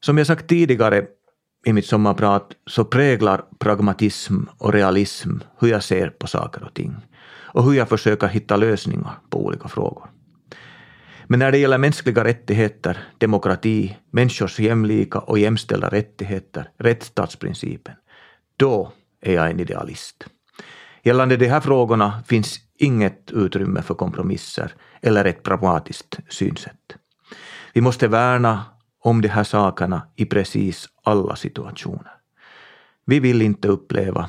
Som 0.00 0.18
jag 0.18 0.26
sagt 0.26 0.48
tidigare 0.48 1.06
i 1.66 1.72
mitt 1.72 1.86
sommarprat 1.86 2.52
så 2.66 2.84
präglar 2.84 3.44
pragmatism 3.58 4.34
och 4.58 4.72
realism 4.72 5.30
hur 5.58 5.68
jag 5.68 5.82
ser 5.82 6.10
på 6.10 6.26
saker 6.26 6.64
och 6.64 6.74
ting 6.74 6.96
och 7.30 7.64
hur 7.64 7.72
jag 7.72 7.88
försöker 7.88 8.26
hitta 8.26 8.56
lösningar 8.56 9.18
på 9.30 9.44
olika 9.44 9.68
frågor. 9.68 10.10
Men 11.26 11.38
när 11.38 11.52
det 11.52 11.58
gäller 11.58 11.78
mänskliga 11.78 12.24
rättigheter, 12.24 12.98
demokrati, 13.18 13.96
människors 14.10 14.60
jämlika 14.60 15.18
och 15.18 15.38
jämställda 15.38 15.88
rättigheter, 15.88 16.70
rättsstatsprincipen, 16.78 17.94
då 18.56 18.92
är 19.20 19.34
jag 19.34 19.50
en 19.50 19.60
idealist. 19.60 20.28
Gällande 21.02 21.36
de 21.36 21.48
här 21.48 21.60
frågorna 21.60 22.22
finns 22.26 22.58
inget 22.78 23.30
utrymme 23.30 23.82
för 23.82 23.94
kompromisser 23.94 24.72
eller 25.00 25.24
ett 25.24 25.42
pragmatiskt 25.42 26.18
synsätt. 26.28 26.96
Vi 27.72 27.80
måste 27.80 28.08
värna 28.08 28.64
om 29.00 29.22
de 29.22 29.28
här 29.28 29.44
sakerna 29.44 30.02
i 30.16 30.24
precis 30.24 30.88
alla 31.04 31.36
situationer. 31.36 32.12
Vi 33.06 33.20
vill 33.20 33.42
inte 33.42 33.68
uppleva 33.68 34.28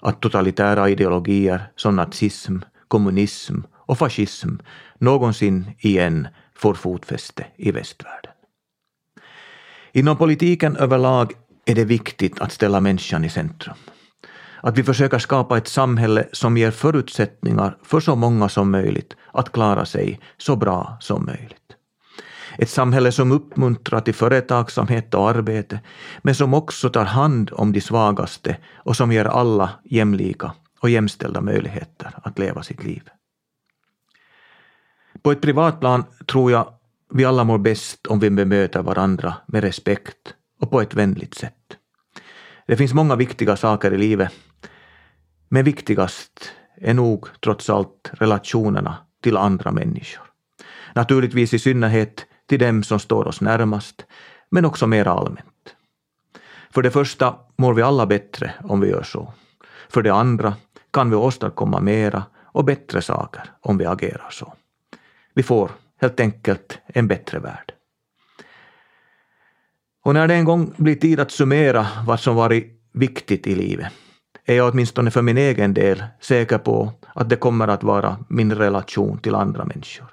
att 0.00 0.20
totalitära 0.20 0.88
ideologier 0.88 1.72
som 1.76 1.96
nazism, 1.96 2.58
kommunism 2.88 3.60
och 3.72 3.98
fascism 3.98 4.48
någonsin 4.98 5.70
igen 5.78 6.28
får 6.54 6.74
fotfäste 6.74 7.46
i 7.56 7.70
västvärlden. 7.70 8.32
Inom 9.92 10.16
politiken 10.16 10.76
överlag 10.76 11.32
är 11.64 11.74
det 11.74 11.84
viktigt 11.84 12.40
att 12.40 12.52
ställa 12.52 12.80
människan 12.80 13.24
i 13.24 13.28
centrum. 13.28 13.76
Att 14.62 14.78
vi 14.78 14.82
försöker 14.82 15.18
skapa 15.18 15.58
ett 15.58 15.68
samhälle 15.68 16.28
som 16.32 16.56
ger 16.56 16.70
förutsättningar 16.70 17.76
för 17.82 18.00
så 18.00 18.16
många 18.16 18.48
som 18.48 18.70
möjligt 18.70 19.16
att 19.32 19.52
klara 19.52 19.84
sig 19.84 20.20
så 20.38 20.56
bra 20.56 20.96
som 21.00 21.26
möjligt. 21.26 21.56
Ett 22.58 22.70
samhälle 22.70 23.12
som 23.12 23.32
uppmuntrar 23.32 24.00
till 24.00 24.14
företagsamhet 24.14 25.14
och 25.14 25.30
arbete, 25.30 25.80
men 26.22 26.34
som 26.34 26.54
också 26.54 26.90
tar 26.90 27.04
hand 27.04 27.50
om 27.52 27.72
de 27.72 27.80
svagaste 27.80 28.56
och 28.74 28.96
som 28.96 29.12
ger 29.12 29.24
alla 29.24 29.70
jämlika 29.84 30.52
och 30.80 30.90
jämställda 30.90 31.40
möjligheter 31.40 32.14
att 32.22 32.38
leva 32.38 32.62
sitt 32.62 32.84
liv. 32.84 33.02
På 35.22 35.32
ett 35.32 35.40
privat 35.40 35.80
plan 35.80 36.04
tror 36.26 36.52
jag 36.52 36.74
vi 37.14 37.24
alla 37.24 37.44
mår 37.44 37.58
bäst 37.58 38.06
om 38.06 38.18
vi 38.18 38.30
bemöter 38.30 38.82
varandra 38.82 39.34
med 39.46 39.64
respekt 39.64 40.34
och 40.60 40.70
på 40.70 40.80
ett 40.80 40.94
vänligt 40.94 41.34
sätt. 41.34 41.54
Det 42.66 42.76
finns 42.76 42.94
många 42.94 43.16
viktiga 43.16 43.56
saker 43.56 43.92
i 43.92 43.98
livet, 43.98 44.32
men 45.50 45.64
viktigast 45.64 46.52
är 46.76 46.94
nog 46.94 47.26
trots 47.40 47.70
allt 47.70 48.10
relationerna 48.12 48.96
till 49.22 49.36
andra 49.36 49.72
människor. 49.72 50.24
Naturligtvis 50.94 51.54
i 51.54 51.58
synnerhet 51.58 52.26
till 52.46 52.58
dem 52.58 52.82
som 52.82 52.98
står 52.98 53.28
oss 53.28 53.40
närmast, 53.40 54.06
men 54.50 54.64
också 54.64 54.86
mer 54.86 55.08
allmänt. 55.08 55.76
För 56.70 56.82
det 56.82 56.90
första 56.90 57.36
mår 57.56 57.74
vi 57.74 57.82
alla 57.82 58.06
bättre 58.06 58.54
om 58.64 58.80
vi 58.80 58.88
gör 58.88 59.02
så. 59.02 59.32
För 59.88 60.02
det 60.02 60.14
andra 60.14 60.54
kan 60.92 61.10
vi 61.10 61.16
åstadkomma 61.16 61.80
mera 61.80 62.22
och 62.42 62.64
bättre 62.64 63.02
saker 63.02 63.42
om 63.60 63.78
vi 63.78 63.86
agerar 63.86 64.30
så. 64.30 64.54
Vi 65.34 65.42
får 65.42 65.70
helt 66.00 66.20
enkelt 66.20 66.78
en 66.86 67.08
bättre 67.08 67.38
värld. 67.38 67.72
Och 70.04 70.14
när 70.14 70.28
det 70.28 70.34
en 70.34 70.44
gång 70.44 70.74
blir 70.76 70.94
tid 70.94 71.20
att 71.20 71.30
summera 71.30 71.86
vad 72.06 72.20
som 72.20 72.36
varit 72.36 72.82
viktigt 72.92 73.46
i 73.46 73.54
livet 73.54 73.92
är 74.50 74.56
jag 74.56 74.72
åtminstone 74.72 75.10
för 75.10 75.22
min 75.22 75.38
egen 75.38 75.74
del 75.74 76.04
säker 76.20 76.58
på 76.58 76.92
att 77.14 77.28
det 77.28 77.36
kommer 77.36 77.68
att 77.68 77.82
vara 77.82 78.18
min 78.28 78.54
relation 78.54 79.18
till 79.18 79.34
andra 79.34 79.64
människor, 79.64 80.06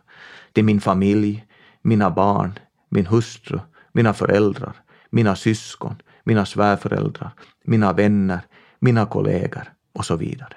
till 0.53 0.63
min 0.63 0.81
familj, 0.81 1.45
mina 1.81 2.11
barn, 2.11 2.59
min 2.89 3.05
hustru, 3.05 3.59
mina 3.91 4.13
föräldrar, 4.13 4.73
mina 5.09 5.35
syskon, 5.35 5.95
mina 6.23 6.45
svärföräldrar, 6.45 7.31
mina 7.65 7.93
vänner, 7.93 8.39
mina 8.79 9.05
kollegor 9.05 9.73
och 9.93 10.05
så 10.05 10.15
vidare. 10.15 10.53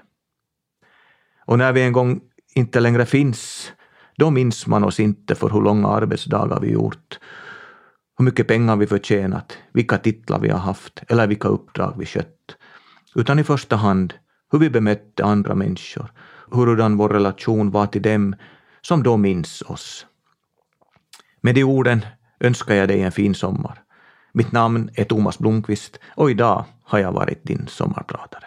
Och 1.46 1.58
när 1.58 1.72
vi 1.72 1.82
en 1.82 1.92
gång 1.92 2.20
inte 2.54 2.80
längre 2.80 3.06
finns, 3.06 3.72
då 4.16 4.30
minns 4.30 4.66
man 4.66 4.84
oss 4.84 5.00
inte 5.00 5.34
för 5.34 5.50
hur 5.50 5.60
långa 5.60 5.88
arbetsdagar 5.88 6.60
vi 6.60 6.70
gjort, 6.70 7.18
hur 8.18 8.24
mycket 8.24 8.48
pengar 8.48 8.76
vi 8.76 8.86
förtjänat, 8.86 9.58
vilka 9.72 9.98
titlar 9.98 10.38
vi 10.38 10.48
har 10.48 10.58
haft 10.58 11.02
eller 11.08 11.26
vilka 11.26 11.48
uppdrag 11.48 11.94
vi 11.98 12.06
skött, 12.06 12.56
utan 13.14 13.38
i 13.38 13.44
första 13.44 13.76
hand 13.76 14.14
hur 14.52 14.58
vi 14.58 14.70
bemötte 14.70 15.24
andra 15.24 15.54
människor, 15.54 16.12
hurudan 16.50 16.96
vår 16.96 17.08
relation 17.08 17.70
var 17.70 17.86
till 17.86 18.02
dem 18.02 18.34
som 18.80 19.02
då 19.02 19.16
minns 19.16 19.62
oss. 19.62 20.06
Med 21.40 21.54
de 21.54 21.64
orden 21.64 22.04
önskar 22.40 22.74
jag 22.74 22.88
dig 22.88 23.02
en 23.02 23.12
fin 23.12 23.34
sommar. 23.34 23.82
Mitt 24.32 24.52
namn 24.52 24.90
är 24.94 25.04
Thomas 25.04 25.38
Blomqvist 25.38 25.98
och 26.16 26.30
idag 26.30 26.64
har 26.84 26.98
jag 26.98 27.12
varit 27.12 27.44
din 27.44 27.66
sommarpratare. 27.66 28.44